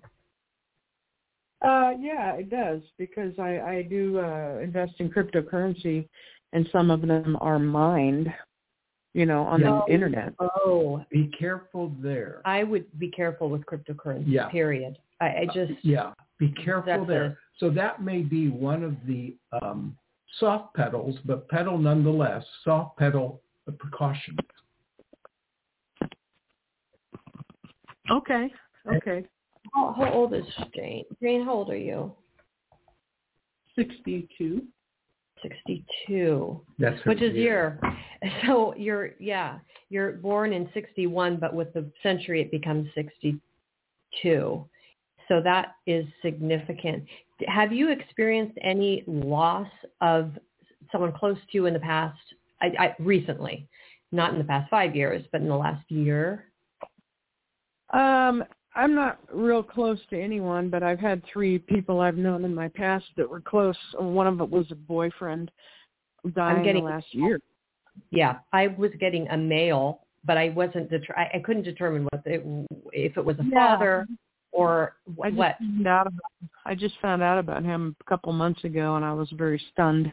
[1.60, 6.08] Uh, yeah, it does because I I do uh, invest in cryptocurrency,
[6.52, 8.32] and some of them are mined.
[9.14, 9.80] You know, on Yeah.
[9.86, 10.34] the internet.
[10.38, 12.42] Oh, Be careful there.
[12.44, 14.48] I would be careful with cryptocurrency, Yeah.
[14.50, 14.98] period.
[15.20, 17.24] I, I just, yeah, be careful there.
[17.24, 19.96] a- So that may be one of the um,
[20.38, 22.44] soft pedals, but pedal nonetheless.
[22.64, 23.40] Soft pedal
[23.78, 24.36] precaution.
[28.10, 28.50] Okay.
[28.90, 29.24] Okay.
[29.74, 30.44] how, how old is
[30.74, 31.04] Jane?
[31.22, 32.12] Jane, how old are you?
[33.76, 34.62] Sixty-two.
[35.42, 36.60] 62.
[36.80, 37.80] That's which is year.
[38.44, 39.58] So you're yeah,
[39.90, 43.40] you're born in 61, but with the century it becomes 62.
[45.28, 47.04] So that is significant.
[47.46, 49.68] Have you experienced any loss
[50.00, 50.32] of
[50.90, 52.18] someone close to you in the past?
[52.60, 53.68] I, I recently,
[54.10, 56.46] not in the past five years, but in the last year.
[57.92, 62.54] Um, I'm not real close to anyone, but I've had three people I've known in
[62.54, 63.76] my past that were close.
[63.98, 65.50] One of them was a boyfriend
[66.34, 67.40] dying getting- last year.
[68.10, 70.88] Yeah, I was getting a male, but I wasn't.
[70.88, 73.50] Det- I, I couldn't determine what the, if it was a Yeah.
[73.76, 74.06] father
[74.58, 75.56] or I just what.
[75.58, 79.12] found out about I just found out about him a couple months ago, and I
[79.12, 80.12] was very stunned.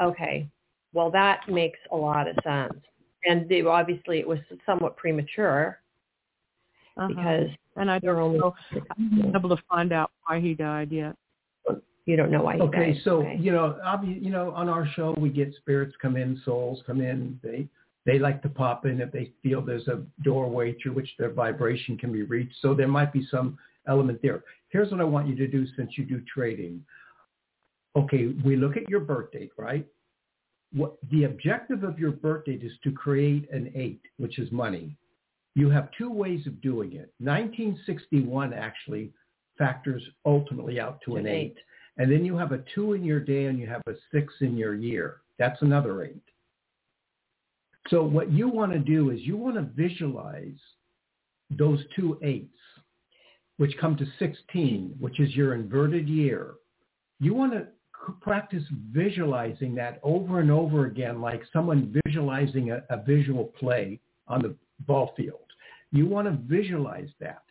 [0.00, 0.48] Okay,
[0.92, 2.80] well that makes a lot of sense,
[3.24, 5.80] and they, obviously it was somewhat premature
[6.96, 7.08] Uh-huh.
[7.08, 8.38] because and I they're don't only.
[8.40, 8.54] know.
[8.72, 11.16] I haven't able to find out why he died yet.
[12.06, 13.02] You don't know why he Okay, died.
[13.04, 13.36] so okay.
[13.38, 17.00] you know, obvi- you know, on our show we get spirits come in, souls come
[17.00, 17.38] in.
[17.42, 17.68] They
[18.06, 21.98] they like to pop in if they feel there's a doorway through which their vibration
[21.98, 22.54] can be reached.
[22.62, 24.42] So there might be some element there.
[24.68, 26.84] Here's what I want you to do since you do trading.
[27.96, 29.86] Okay, we look at your birth date, right?
[30.72, 34.96] What the objective of your birth date is to create an eight, which is money.
[35.56, 37.12] You have two ways of doing it.
[37.18, 39.12] 1961 actually
[39.58, 41.56] factors ultimately out to an eight.
[41.98, 44.56] And then you have a two in your day and you have a six in
[44.56, 45.20] your year.
[45.38, 46.22] That's another eight.
[47.90, 50.58] So what you want to do is you want to visualize
[51.50, 52.56] those two eights,
[53.56, 56.54] which come to 16, which is your inverted year.
[57.18, 57.66] You want to
[58.20, 58.62] practice
[58.92, 64.54] visualizing that over and over again, like someone visualizing a, a visual play on the
[64.86, 65.40] ball field.
[65.90, 67.42] You want to visualize that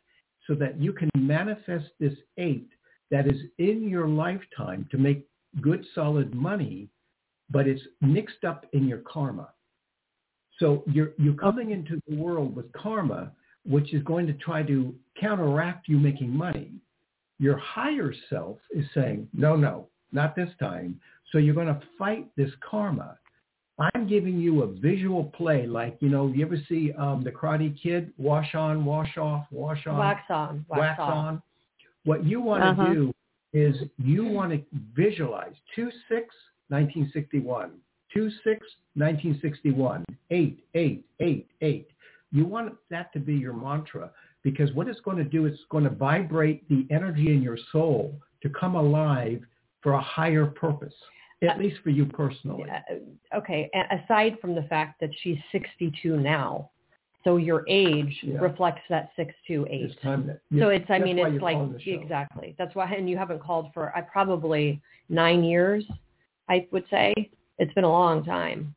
[0.47, 2.69] so that you can manifest this eight
[3.11, 5.27] that is in your lifetime to make
[5.61, 6.89] good solid money,
[7.49, 9.49] but it's mixed up in your karma.
[10.59, 13.31] So you're you're coming into the world with karma,
[13.65, 16.71] which is going to try to counteract you making money.
[17.39, 20.99] Your higher self is saying, no, no, not this time.
[21.31, 23.17] So you're going to fight this karma.
[23.93, 27.81] I'm giving you a visual play, like you know, you ever see um, the Karate
[27.81, 28.11] Kid?
[28.17, 31.13] Wash on, wash off, wash on wax on, wax, wax off.
[31.13, 31.41] on.
[32.03, 32.93] What you want to Uh-huh.
[32.93, 33.13] do
[33.53, 34.61] is you want to
[34.93, 36.23] visualize 2-6-1961,
[36.71, 37.71] 2-6-1961, 8, 8,
[40.31, 41.05] 8,
[41.61, 41.87] 8.
[42.31, 44.11] You want that to be your mantra
[44.43, 47.57] because what it's going to do is it's going to vibrate the energy in your
[47.71, 49.41] soul to come alive
[49.81, 50.93] for a higher purpose,
[51.41, 52.69] at least for you personally.
[52.69, 56.69] Uh, okay, a- aside from the fact that she's 62 now,
[57.23, 58.39] so your age Yeah.
[58.39, 59.91] reflects that 628.
[59.91, 61.91] It's time that, So it's, I that's mean, it's like, calling the show.
[61.91, 62.55] exactly.
[62.57, 65.85] That's why, and you haven't called for, I probably nine years,
[66.47, 67.13] I would say.
[67.59, 68.73] It's been a long time.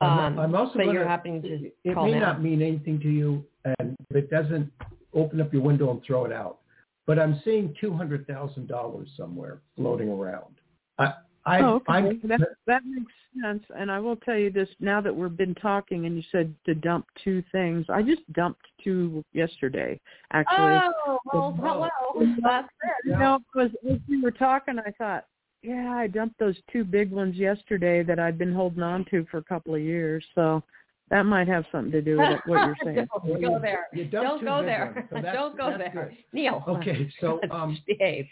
[0.00, 2.20] I'm, Um, I'm also but you're happening to it, it call may now.
[2.32, 4.72] not mean anything to you, and it doesn't
[5.14, 6.58] open up your window and throw it out.
[7.06, 10.54] But I'm seeing two hundred thousand dollars somewhere floating around.
[10.98, 11.12] I,
[11.44, 11.92] I, oh, okay.
[11.92, 13.12] I'm, that that makes
[13.42, 13.62] sense.
[13.76, 16.74] And I will tell you this: now that we've been talking, and you said to
[16.74, 20.00] dump two things, I just dumped two yesterday.
[20.32, 21.90] Actually, Oh, well, Oh.
[22.14, 22.26] hello.
[22.42, 23.10] That's it.
[23.10, 25.24] you know, because as we were talking, I thought,
[25.62, 29.38] yeah, I dumped those two big ones yesterday that I'd been holding on to for
[29.38, 30.24] a couple of years.
[30.34, 30.62] So
[31.10, 33.06] that might have something to do with what you're saying.
[33.26, 33.86] Don't go there.
[33.92, 34.92] You dumped Don't go there.
[34.94, 36.04] ones, so that's- Don't go that's there.
[36.08, 36.16] good.
[36.32, 36.64] Neil.
[36.68, 38.26] Okay, so um, behave.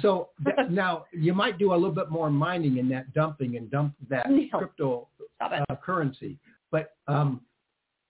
[0.00, 3.70] so th- now you might do a little bit more mining in that dumping and
[3.70, 4.48] dump that Neil.
[4.58, 5.08] crypto
[5.40, 6.38] uh, currency.
[6.70, 7.40] But um,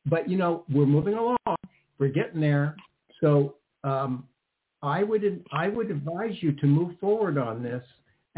[0.07, 1.37] but you know we're moving along.
[1.99, 2.77] We're getting there.
[3.21, 4.25] So um,
[4.83, 7.83] I would I would advise you to move forward on this.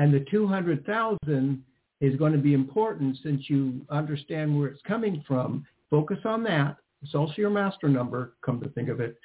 [0.02, 1.62] And the two hundred thousand
[2.00, 5.64] is going to be important since you understand where it's coming from.
[5.90, 6.78] Focus on that.
[7.02, 8.32] It's also your master number.
[8.44, 9.16] Come to think of it,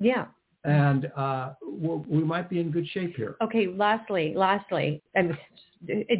[0.00, 0.24] yeah.
[0.64, 3.36] and uh, we'll, might be in good shape here.
[3.44, 3.68] Okay.
[3.68, 5.38] Lastly, lastly, and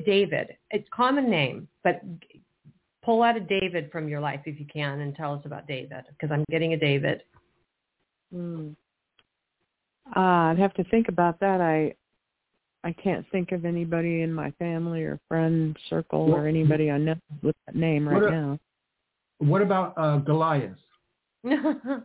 [0.07, 0.57] David.
[0.71, 2.01] It's a common name, but
[3.03, 6.05] pull out a David from your life if you can, and tell us about David
[6.11, 7.25] because I'm getting a David.
[8.33, 8.69] Hmm.
[10.15, 11.61] Uh, I'd have to think about that.
[11.61, 11.95] I
[12.85, 16.99] I can't think of anybody in my family or friend circle Well, or anybody I
[16.99, 18.59] know with that name right a- now.
[19.39, 20.77] What about uh, Goliath?
[21.45, 22.05] no,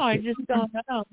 [0.00, 1.04] I just don't know.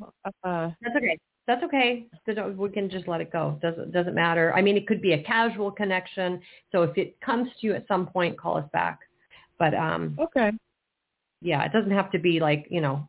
[0.44, 1.18] Uh, That's okay.
[1.48, 2.08] That's okay.
[2.28, 3.60] Doesn't- We can just let it go.
[3.62, 4.52] Doesn't doesn't matter.
[4.56, 6.42] I mean, it could be a casual connection.
[6.72, 9.00] So if it comes to you at some point, call us back.
[9.60, 10.52] But um, okay.
[11.42, 13.08] yeah, it doesn't have to be like you know.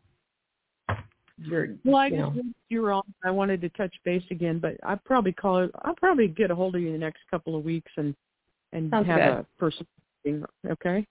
[1.39, 2.43] You're, Well, I you just know.
[2.69, 3.03] you're on.
[3.25, 5.71] I wanted to touch base again, but I'll probably call it.
[5.83, 8.15] I'll probably get a hold of you in the next couple of weeks and
[8.73, 9.29] and Sounds have good.
[9.29, 9.87] a person.
[10.25, 11.07] meeting, Okay.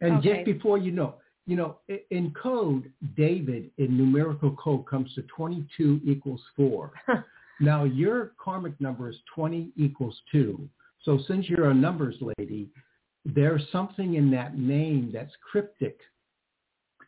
[0.00, 0.36] And Okay.
[0.36, 1.78] just before you know, you know,
[2.10, 6.92] in code, David in numerical code comes to 22 equals 4.
[7.60, 10.68] now your karmic number is 20 equals 2.
[11.04, 12.70] So since you're a numbers lady,
[13.24, 16.00] there's something in that name that's cryptic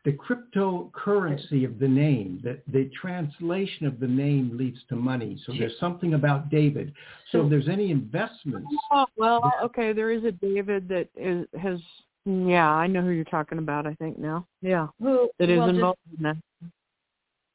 [0.06, 5.36] the cryptocurrency of the name, the, the translation of the name leads to money.
[5.44, 6.92] So there's something about David.
[7.32, 11.80] So if there's any investments, Oh, well, okay, there is a David that is has
[12.24, 14.46] yeah, I know who you're talking about, I think now.
[14.62, 14.86] Yeah.
[15.00, 16.36] Who That is well, just involved in that.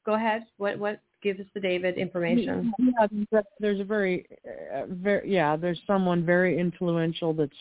[0.06, 0.44] go ahead.
[0.58, 2.72] What what give us the David information?
[2.78, 4.26] Yeah, there's- there's a very,
[4.74, 7.52] uh, very, yeah, there's someone very influential that's,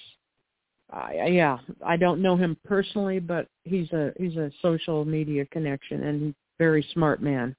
[0.91, 6.03] uh, yeah, I don't know him personally, but he's a he's a social media connection
[6.03, 7.55] and very smart man.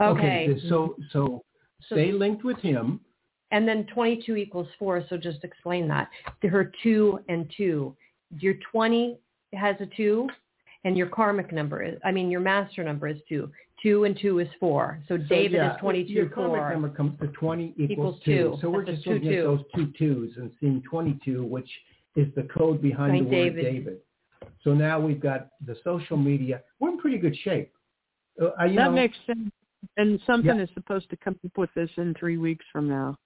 [0.00, 0.58] Okay.
[0.68, 1.42] so so
[1.88, 3.00] So- stay linked with him.
[3.52, 6.08] And then 22 equals 4, so just explain that.
[6.42, 7.96] Her 2 and 2.
[8.38, 9.18] Your 20
[9.54, 10.28] has a 2,
[10.84, 13.50] and your karmic number is, I mean, your master number is 2.
[13.82, 15.00] 2 and 2 is 4.
[15.08, 18.36] So, So, David yeah, is 22, Your karmic number comes to 20 equals, Equals 2.
[18.52, 18.58] two.
[18.60, 19.42] So we're That's a just two, looking at two.
[19.42, 21.68] those two twos and seeing 22, which
[22.16, 23.62] is the code behind Behind the word David.
[23.64, 23.98] David.
[24.64, 26.62] So now we've got the social media.
[26.78, 27.72] We're in pretty good shape.
[28.40, 29.50] Uh, you that know, makes sense.
[29.96, 30.62] And something Yeah.
[30.62, 33.16] is supposed to come up with this in three weeks from now,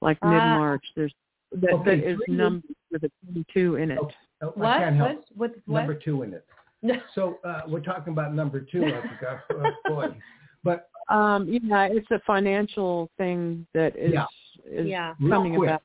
[0.00, 0.30] like Ah.
[0.30, 0.84] mid March.
[0.96, 1.14] There's
[1.52, 3.98] that, Okay, that is three numbered with a 22 in it.
[4.00, 4.10] Oh,
[4.42, 4.78] oh, What?
[4.78, 5.10] can't help.
[5.10, 5.26] What?
[5.36, 5.56] What?
[5.66, 5.78] what?
[5.80, 6.46] Number two in it.
[7.14, 8.84] So uh, we're talking about number two.
[8.84, 9.40] I forgot.
[9.52, 10.16] Oh, boy.
[10.64, 14.26] But Um, yeah, it's a financial thing that is Yeah.
[14.66, 15.14] is Yeah.
[15.20, 15.70] Real coming quick.
[15.70, 15.82] about.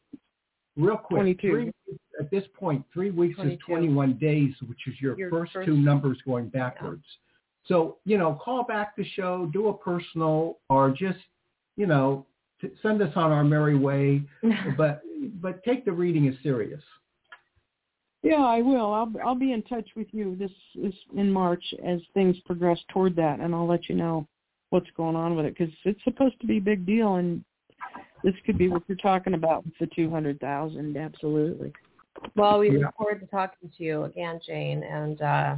[0.76, 1.50] real quick, 22.
[1.52, 1.72] three,
[2.20, 3.56] at this point, three weeks 22.
[3.56, 7.06] is 21 days, which is your, Your first, first- two numbers going backwards.
[7.66, 11.20] So, you know, call back the show, do a personal, or just,
[11.76, 12.26] you know,
[12.62, 14.24] t- send us on our merry way.
[14.78, 15.02] but
[15.42, 16.82] but take the reading as serious.
[18.24, 18.94] Yeah, I will.
[18.94, 20.52] I'll I'll be in touch with you this
[20.82, 24.28] is in March as things progress toward that, and I'll let you know
[24.70, 27.44] what's going on with it because it's supposed to be a big deal, and
[28.24, 30.98] this could be what you're talking about with the two hundred thousand.
[30.98, 31.74] Absolutely.
[32.36, 32.86] Well, we Yeah.
[32.86, 35.56] look forward to talking to you again, Jane, and uh,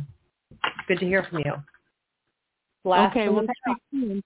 [0.87, 1.53] good to hear from you.
[2.83, 4.23] Blast okay, from well, the speak soon.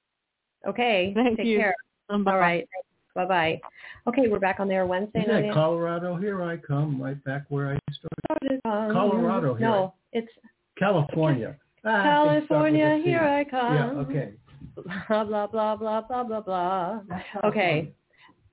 [0.67, 1.11] Okay.
[1.15, 1.57] Thank Take you.
[1.59, 1.75] care.
[2.09, 2.39] Um, All bye-bye.
[2.39, 2.67] right.
[3.15, 3.61] Bye bye.
[4.07, 5.53] Okay, we're back on there Wednesday Is that night.
[5.53, 6.15] Colorado?
[6.15, 8.59] Here I come, right back where I started.
[8.65, 9.67] Um, Colorado here.
[9.67, 10.31] No, it's
[10.77, 11.55] California.
[11.85, 12.99] Ah, they start with a California.
[13.03, 13.09] C.
[13.09, 13.75] Here I come.
[13.75, 14.33] Yeah, okay.
[15.09, 17.01] Blah blah blah blah blah blah blah.
[17.43, 17.91] Okay,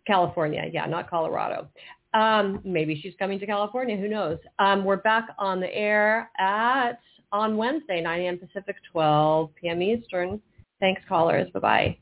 [0.04, 0.64] California.
[0.72, 1.68] Yeah, not Colorado.
[2.12, 3.96] Um, maybe she's coming to California.
[3.96, 4.38] Who knows?
[4.58, 7.00] Um, we're back on the air at
[7.32, 8.38] on Wednesday, 9 a.m.
[8.38, 9.82] Pacific, 12 p.m.
[9.82, 10.40] Eastern.
[10.80, 11.48] Thanks, callers.
[11.52, 11.98] Bye bye.